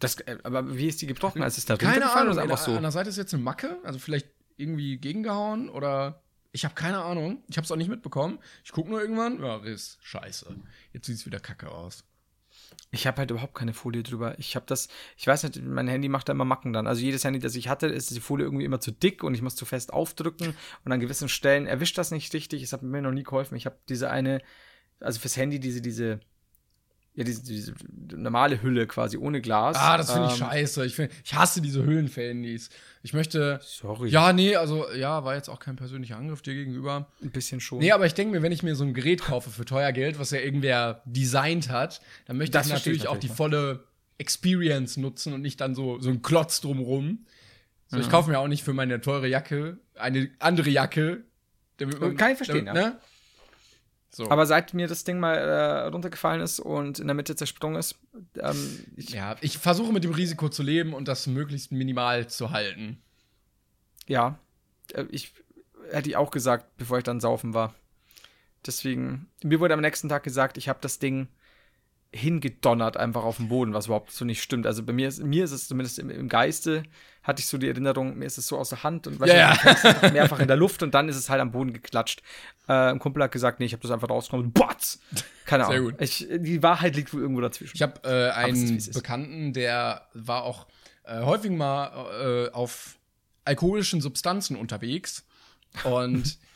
[0.01, 1.43] Das, äh, aber wie ist die gebrochen?
[1.43, 2.33] Also ist da Keine Ahnung.
[2.33, 2.77] oder An, einfach der- so?
[2.77, 3.79] an der Seite ist jetzt eine Macke.
[3.85, 6.23] Also vielleicht irgendwie gegengehauen oder.
[6.51, 7.43] Ich habe keine Ahnung.
[7.49, 8.39] Ich habe es auch nicht mitbekommen.
[8.65, 9.41] Ich gucke nur irgendwann.
[9.43, 9.99] Ja, Riss.
[10.01, 10.57] Scheiße.
[10.93, 12.05] Jetzt sieht es wieder kacke aus.
[12.91, 14.39] Ich habe halt überhaupt keine Folie drüber.
[14.39, 16.87] Ich habe das, ich weiß nicht, mein Handy macht da immer Macken dann.
[16.87, 19.43] Also jedes Handy, das ich hatte, ist die Folie irgendwie immer zu dick und ich
[19.43, 20.55] muss zu fest aufdrücken
[20.85, 22.63] und an gewissen Stellen erwischt das nicht richtig.
[22.63, 23.57] Es hat mir noch nie geholfen.
[23.57, 24.41] Ich habe diese eine,
[25.01, 26.21] also fürs Handy diese, diese,
[27.19, 27.75] ja, diese, diese
[28.15, 29.77] normale Hülle quasi ohne Glas.
[29.77, 30.87] Ah, das finde ich Ähm, scheiße.
[30.87, 32.71] Ich, find, ich hasse diese Hüllen für Handys.
[33.03, 33.59] Ich möchte.
[33.61, 34.09] Sorry.
[34.09, 37.09] Ja, nee, also, ja, war jetzt auch kein persönlicher Angriff dir gegenüber.
[37.21, 37.81] Ein bisschen schon.
[37.81, 40.21] Nee, aber ich denke mir, wenn ich mir so ein Gerät kaufe für teuer Geld,
[40.21, 43.37] was ja irgendwer designt hat, dann möchte Das ich verstehe ich natürlich auch die natürlich,
[43.37, 43.85] volle
[44.19, 47.27] Experience nutzen und nicht dann so, so ein Klotz drumrum.
[47.89, 51.25] So, ich kaufe mir auch nicht für meine teure Jacke eine andere Jacke.
[51.79, 53.01] Damit man, Kann ich verstehen, damit, ne?
[54.11, 54.31] So.
[54.31, 57.97] Aber seit mir das Ding mal äh, runtergefallen ist und in der Mitte zersprungen ist,
[58.39, 62.51] ähm, ich, ja, ich versuche mit dem Risiko zu leben und das möglichst minimal zu
[62.51, 63.03] halten.
[64.07, 64.39] Ja,
[64.95, 65.35] äh, ich
[65.91, 67.75] hätte ich auch gesagt, bevor ich dann saufen war.
[68.67, 71.29] Deswegen, mir wurde am nächsten Tag gesagt, ich habe das Ding
[72.13, 74.67] hingedonnert einfach auf den Boden, was überhaupt so nicht stimmt.
[74.67, 76.83] Also bei mir ist, mir ist es zumindest im, im Geiste,
[77.23, 80.11] hatte ich so die Erinnerung, mir ist es so aus der Hand und Ja, ja.
[80.13, 82.23] mehrfach in der Luft und dann ist es halt am Boden geklatscht.
[82.67, 84.53] Äh, ein Kumpel hat gesagt, nee, ich habe das einfach rausgenommen.
[84.53, 85.01] Batz!
[85.45, 85.91] Keine Sehr Ahnung.
[85.93, 86.01] gut.
[86.01, 87.77] Ich, die Wahrheit liegt wohl irgendwo dazwischen.
[87.77, 88.95] Ich habe äh, einen ist.
[88.95, 90.67] Bekannten, der war auch
[91.05, 92.99] äh, häufig mal äh, auf
[93.45, 95.27] alkoholischen Substanzen unterwegs
[95.85, 96.39] und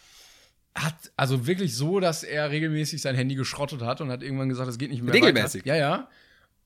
[0.74, 4.68] hat also wirklich so, dass er regelmäßig sein Handy geschrottet hat und hat irgendwann gesagt,
[4.68, 5.66] das geht nicht mehr Regelmäßig?
[5.66, 5.76] weiter.
[5.76, 6.08] Ja, ja.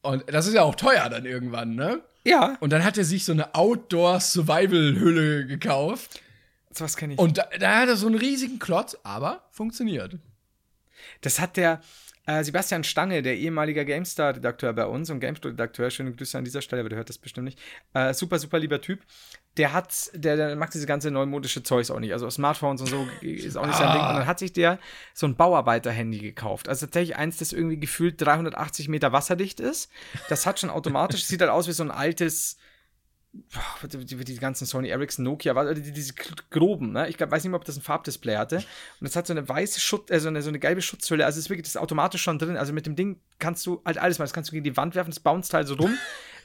[0.03, 2.01] Und das ist ja auch teuer dann irgendwann, ne?
[2.25, 6.21] ja, Und dann hat er sich so eine Outdoor-Survival-Hülle gekauft.
[6.73, 7.19] sowas kenne ich.
[7.19, 10.17] Und da, da hat er so einen riesigen Klotz, aber funktioniert.
[11.23, 11.81] Das hat der
[12.27, 16.81] äh, Sebastian Stange, der ehemalige GameStar-Redakteur bei uns und GameStar-Redakteur, schöne Grüße an dieser Stelle,
[16.81, 17.59] aber der hört das bestimmt nicht.
[17.95, 19.01] Äh, super, super lieber Typ.
[19.57, 22.13] Der hat, der, der mag diese ganze neumodische Zeugs auch nicht.
[22.13, 24.01] Also Smartphones und so ist auch nicht sein Ding.
[24.03, 24.79] Und dann hat sich der
[25.15, 26.69] so ein Bauarbeiter-Handy gekauft.
[26.69, 29.91] Also tatsächlich eins, das irgendwie gefühlt 380 Meter wasserdicht ist.
[30.29, 32.59] Das hat schon automatisch, sieht halt aus wie so ein altes,
[33.93, 36.15] die, die, ganzen Sony Ericsson, Nokia, was- die, diese
[36.51, 37.09] groben, ne?
[37.09, 38.57] Ich glaub, weiß nicht mehr, ob das ein Farbdisplay hatte.
[38.57, 38.65] Und
[39.01, 41.25] das hat so eine weiße Schutz, äh, so, eine, so eine gelbe Schutzhülle.
[41.25, 42.57] Also es ist wirklich das ist automatisch schon drin.
[42.57, 44.27] Also mit dem Ding kannst du halt alles machen.
[44.27, 45.97] Das kannst du gegen die Wand werfen, das bounced halt so rum.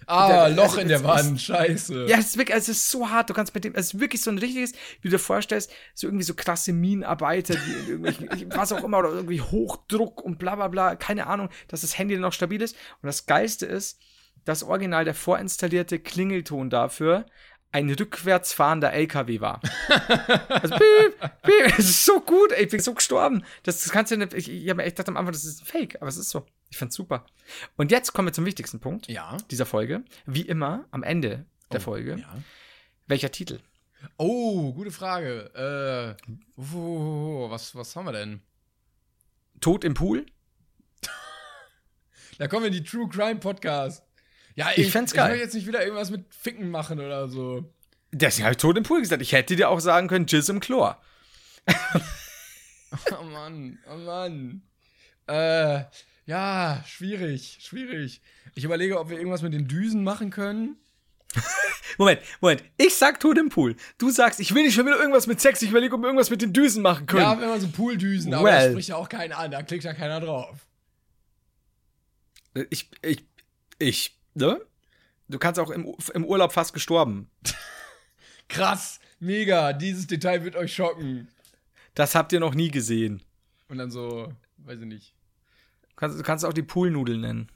[0.07, 2.05] Ah, Der- Loch also in der Wand, scheiße.
[2.07, 3.29] Ja, es ist wirklich, es ist so hart.
[3.29, 6.07] Du kannst mit dem, es ist wirklich so ein richtiges, wie du dir vorstellst, so
[6.07, 10.67] irgendwie so krasse Minenarbeiter, die irgendwelchen, was auch immer, oder irgendwie Hochdruck und bla bla
[10.67, 12.75] bla, keine Ahnung, dass das Handy noch stabil ist.
[13.01, 13.99] Und das Geilste ist,
[14.45, 17.25] das Original, der vorinstallierte Klingelton dafür,
[17.73, 19.61] ein rückwärts fahrender LKW war.
[20.49, 23.43] Also, piep, piep, es ist so gut, ey, ich bin so gestorben.
[23.63, 25.61] Das, das kannst du nicht, ich, ich habe mir echt gedacht am Anfang, das ist
[25.61, 26.45] ein Fake, aber es ist so.
[26.71, 27.25] Ich fand's super.
[27.77, 29.37] Und jetzt kommen wir zum wichtigsten Punkt Ja.
[29.51, 30.03] dieser Folge.
[30.25, 32.17] Wie immer am Ende der Oh, Folge.
[32.17, 32.37] Ja.
[33.07, 33.59] Welcher Titel?
[34.17, 36.17] Oh, gute Frage.
[36.17, 38.41] Äh, wo, was, was haben wir denn?
[39.59, 40.25] Tod im Pool?
[42.39, 44.03] Da kommen wir in die True Crime Podcast.
[44.55, 45.27] Ja, Ich fänd's geil.
[45.27, 47.71] Ich will jetzt nicht wieder irgendwas mit Ficken machen oder so.
[48.11, 49.21] Deswegen habe ich Tod im Pool gesagt.
[49.21, 51.01] Ich hätte dir auch sagen können, Jizz im Chlor.
[53.17, 54.63] Oh Mann, oh Mann.
[55.25, 55.83] Äh,
[56.25, 58.21] ja, schwierig, schwierig.
[58.55, 60.77] Ich überlege, ob wir irgendwas mit den Düsen machen können.
[61.97, 62.63] Moment, Moment.
[62.77, 63.75] Ich sag Tod im Pool.
[63.97, 65.61] Du sagst, ich will nicht schon wieder irgendwas mit Sex.
[65.61, 67.23] Ich überlege, ob wir irgendwas mit den Düsen machen können.
[67.23, 68.53] Ja, wenn man so Pooldüsen, aber Well.
[68.53, 70.67] das spricht ja auch keinen an, da klickt ja keiner drauf.
[72.69, 73.25] Ich, ich,
[73.79, 74.61] ich, ne?
[75.29, 77.29] Du kannst auch im, im Urlaub fast gestorben.
[78.49, 81.29] Krass, mega, dieses Detail wird euch schocken.
[81.95, 83.23] Das habt ihr noch nie gesehen.
[83.69, 85.13] Und dann so, weiß ich nicht.
[86.01, 87.51] Du kannst, du kannst auch die Poolnudel nennen.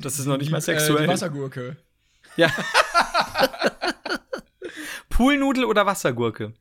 [0.00, 1.02] Das ist noch nicht mal Die, äh, sexuell.
[1.02, 1.76] die Wassergurke.
[2.36, 2.50] ja.
[5.10, 6.54] Poolnudel oder Wassergurke?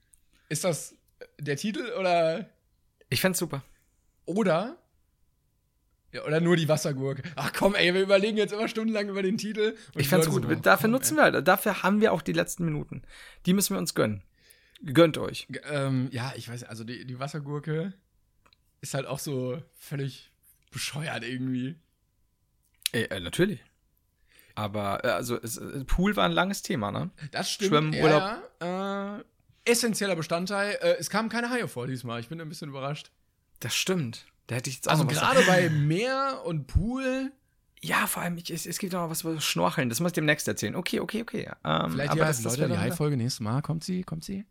[0.49, 0.95] Ist das
[1.39, 2.49] der Titel oder
[3.09, 3.63] Ich fänd's super.
[4.25, 4.77] oder
[6.11, 7.21] ja, oder nur die Wassergurke?
[7.35, 9.75] Ach komm, ey, wir überlegen jetzt immer stundenlang über den Titel.
[9.95, 10.49] Ich fand's Leute gut.
[10.49, 11.47] so, oh, dafür komm, nutzen wir halt.
[11.47, 13.03] Dafür haben wir auch die letzten Minuten.
[13.45, 14.23] Die müssen wir uns gönnen.
[14.93, 15.47] Gönnt euch.
[15.49, 17.93] G- Ähm, ja, ich weiß, also die, die Wassergurke
[18.81, 20.31] ist halt auch so völlig
[20.71, 21.75] bescheuert irgendwie.
[22.91, 23.63] Äh, äh, natürlich.
[24.55, 27.11] Aber, äh, also, es, äh, Pool war ein langes Thema, ne?
[27.31, 27.69] Das stimmt.
[27.69, 28.41] Schwimmen, Urlaub.
[28.61, 29.23] Ja, äh,
[29.65, 30.77] essentieller Bestandteil.
[30.81, 32.19] Äh, es kamen keine Haie vor diesmal.
[32.19, 33.11] Ich bin ein bisschen überrascht.
[33.59, 34.25] Das stimmt.
[34.47, 37.31] Da hätte ich jetzt auch Also gerade bei Meer und Pool.
[37.81, 39.89] Ja, vor allem, ich, es, es gibt auch noch was über Schnorcheln.
[39.89, 40.75] Das muss ich demnächst erzählen.
[40.75, 41.51] Okay, okay, okay.
[41.63, 43.61] Ähm, Vielleicht aber ja, das, Leute, die Hai-Folge nächstes Mal.
[43.61, 44.03] Kommt sie?
[44.03, 44.45] Kommt sie?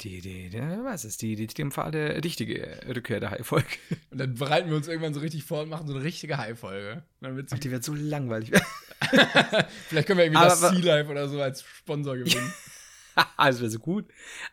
[0.00, 3.66] Die, die, die, weiß es, die, die, im Falle richtige Rückkehr der Hai-Folge.
[4.10, 7.04] Und dann bereiten wir uns irgendwann so richtig vor und machen so eine richtige Hai-Folge.
[7.20, 8.50] Wird's- Die wird so langweilig.
[9.88, 12.52] Vielleicht können wir irgendwie Aber das Sea Life oder so als Sponsor gewinnen.
[13.36, 14.06] also wäre so gut.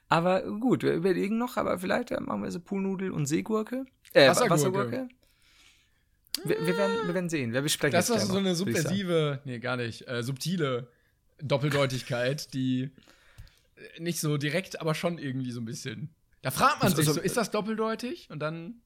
[0.10, 3.86] Aber gut, wir überlegen noch, aber vielleicht äh, machen wir so Poolnudel und Seegurke.
[4.14, 4.52] Äh, Wassergurke.
[4.54, 5.08] Wassergurke.
[6.44, 7.54] Wir, wir, werden, wir werden sehen.
[7.54, 10.88] Wir besprechen Das ist gleich so noch, eine subversive, nee, gar nicht, äh, subtile
[11.42, 12.90] Doppeldeutigkeit, die äh,
[14.00, 16.14] nicht so direkt, aber schon irgendwie so ein bisschen.
[16.42, 18.30] Da fragt man Also- sich also- so, ist das doppeldeutig?
[18.30, 18.82] Und dann.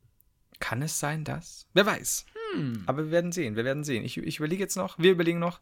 [0.59, 1.67] Kann es sein, dass?
[1.73, 2.25] Wer weiß.
[2.53, 2.83] Hm.
[2.85, 4.05] Aber wir werden sehen, wir werden sehen.
[4.05, 5.59] Ich, ich überlege jetzt noch, wir überlegen noch,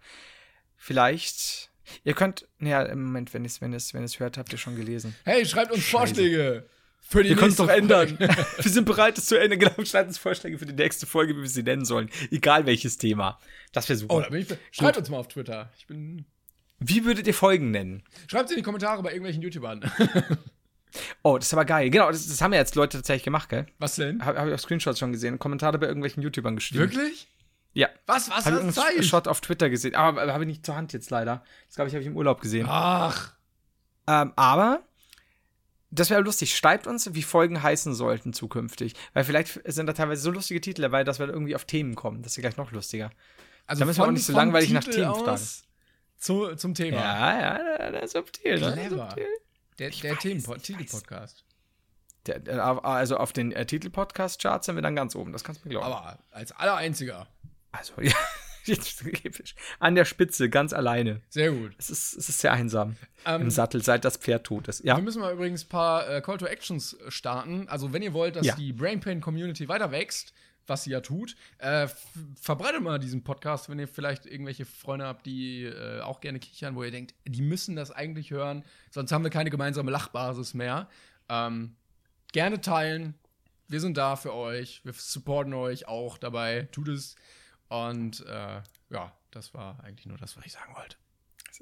[0.78, 1.70] vielleicht.
[2.04, 4.58] Ihr könnt, naja, im Moment, wenn ihr es wenn ihr's- wenn ihr's hört, habt ihr
[4.58, 5.16] schon gelesen.
[5.26, 6.70] Hey, schreibt uns Vorschläge
[7.02, 8.08] für die Wir können es nächste doch ändern.
[8.18, 8.36] Folge.
[8.64, 9.60] wir sind bereit, es zu ändern.
[9.60, 12.10] Genau, schreibt uns Vorschläge für die nächste Folge, wie wir sie nennen sollen.
[12.32, 13.40] Egal welches Thema.
[13.74, 14.14] Das wäre super.
[14.16, 14.48] Oh, da bin ich.
[14.72, 15.72] Schreibt uns mal auf Twitter.
[15.78, 16.26] Ich bin.
[16.86, 18.04] Wie würdet ihr Folgen nennen?
[18.28, 19.90] Schreibt in die Kommentare bei irgendwelchen YouTubern.
[21.24, 21.90] Oh, das ist aber geil.
[21.90, 23.66] Genau, das, das haben ja jetzt Leute tatsächlich gemacht, gell?
[23.80, 24.24] Was denn?
[24.24, 25.40] Habe hab ich auf Screenshots schon gesehen.
[25.40, 26.82] Kommentare bei irgendwelchen YouTubern geschrieben.
[26.82, 27.28] Wirklich?
[27.74, 27.90] Ja.
[28.06, 28.30] Was?
[28.30, 28.46] Was?
[28.46, 28.78] Habe ich Was?
[28.88, 29.06] einen Zeit?
[29.06, 29.96] Shot auf Twitter gesehen.
[29.96, 31.44] Aber, aber habe ich nicht zur Hand jetzt leider.
[31.68, 32.68] Das glaube ich, habe ich im Urlaub gesehen.
[32.70, 33.34] Ach.
[34.06, 34.84] Ähm, aber
[35.90, 36.56] das wäre lustig.
[36.56, 38.94] Schreibt uns, wie Folgen heißen sollten zukünftig.
[39.14, 42.22] Weil vielleicht sind da teilweise so lustige Titel dabei, dass wir irgendwie auf Themen kommen.
[42.22, 43.10] Das ist ja gleich noch lustiger.
[43.66, 45.64] Also Da müssen wir auch nicht so langweilig nach Themen aus
[46.24, 46.98] Zu, zum Thema.
[46.98, 48.60] Ja, ja, das ist subtil.
[48.60, 48.72] Ne?
[48.74, 49.08] Clever.
[49.10, 49.28] Subtil.
[49.80, 51.44] Der, der Themenpod- Titelpodcast.
[52.28, 55.34] Der, der, also auf den äh, Titelpodcast-Charts sind wir dann ganz oben.
[55.34, 55.88] Das kannst du mir glauben.
[55.88, 57.28] Aber als aller einziger.
[57.74, 58.14] also, ja.
[59.80, 61.20] An der Spitze, ganz alleine.
[61.30, 61.74] Sehr gut.
[61.78, 62.96] Es ist, es ist sehr einsam
[63.26, 64.86] Ähm, im Sattel, seit das Pferd tot ist.
[64.86, 64.96] Ja.
[64.96, 67.68] Wir müssen mal übrigens ein paar äh, Call to Actions starten.
[67.68, 68.56] Also, wenn ihr wollt, dass Ja.
[68.56, 70.34] die Brainpain Community weiter wächst,
[70.68, 71.88] was sie ja tut, äh,
[72.40, 76.76] verbreitet mal diesen Podcast, wenn ihr vielleicht irgendwelche Freunde habt, die äh, auch gerne kichern,
[76.76, 80.90] wo ihr denkt, die müssen das eigentlich hören, sonst haben wir keine gemeinsame Lachbasis mehr.
[81.30, 81.76] Ähm,
[82.32, 83.16] gerne teilen.
[83.68, 84.82] Wir sind da für euch.
[84.84, 86.68] Wir supporten euch auch dabei.
[86.72, 87.16] Tut es.
[87.70, 90.98] Und äh, ja, das war eigentlich nur das, was ich sagen wollte.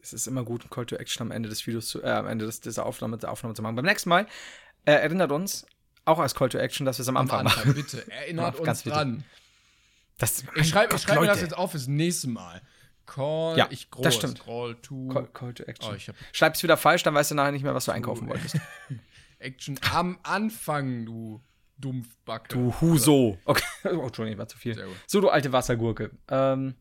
[0.01, 2.27] Es ist immer gut, ein Call to Action am Ende des Videos zu, äh, am
[2.27, 3.75] Ende des, dieser Aufnahme, der Aufnahme zu machen.
[3.75, 4.25] Beim nächsten Mal
[4.85, 5.65] äh, erinnert uns,
[6.05, 7.73] auch als Call to Action, dass wir es am Am Anfang Anfang, machen.
[7.73, 9.23] bitte, erinnert Ganz uns dran.
[10.17, 12.61] Das, Ich schreibe schreib mir das jetzt auf fürs nächste Mal.
[13.05, 14.37] Call, Ja, ich groß, das stimmt.
[14.37, 15.95] Scroll to Call, Call to Action.
[15.97, 18.57] Oh, Schreib's wieder falsch, dann weißt du nachher nicht mehr, was du einkaufen wolltest.
[19.39, 21.41] Action am Anfang, du
[21.77, 22.53] Dumpfbacke.
[22.53, 23.37] Du Huso.
[23.45, 23.63] Okay.
[23.83, 24.79] Oh, Entschuldigung, war zu viel.
[25.07, 26.11] So, du alte Wassergurke.
[26.29, 26.75] Ähm,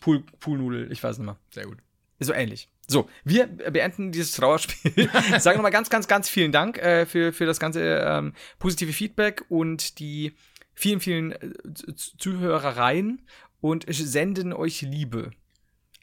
[0.00, 1.38] Pool, Poolnudel, ich weiß nicht mehr.
[1.50, 1.78] Sehr gut.
[2.20, 2.68] So ähnlich.
[2.88, 5.10] So, wir beenden dieses Trauerspiel.
[5.38, 9.44] Sagen nochmal ganz, ganz, ganz vielen Dank äh, für, für das ganze ähm, positive Feedback
[9.48, 10.34] und die
[10.74, 13.22] vielen, vielen äh, Zuhörereien
[13.60, 15.32] und senden euch Liebe.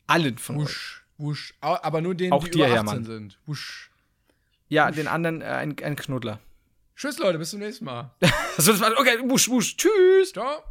[0.08, 0.64] Allen von euch.
[0.64, 1.54] Wusch, wusch.
[1.62, 3.00] Aber nur denen, Auch die dir, über Hermann.
[3.00, 3.40] 18 sind.
[3.46, 3.92] Wusch.
[4.68, 6.40] Ja, den anderen äh, ein, ein Knuddler.
[6.96, 8.14] Tschüss, Leute, bis zum nächsten Mal.
[8.58, 10.32] Okay, wusch, wusch, tschüss.
[10.34, 10.64] Ciao.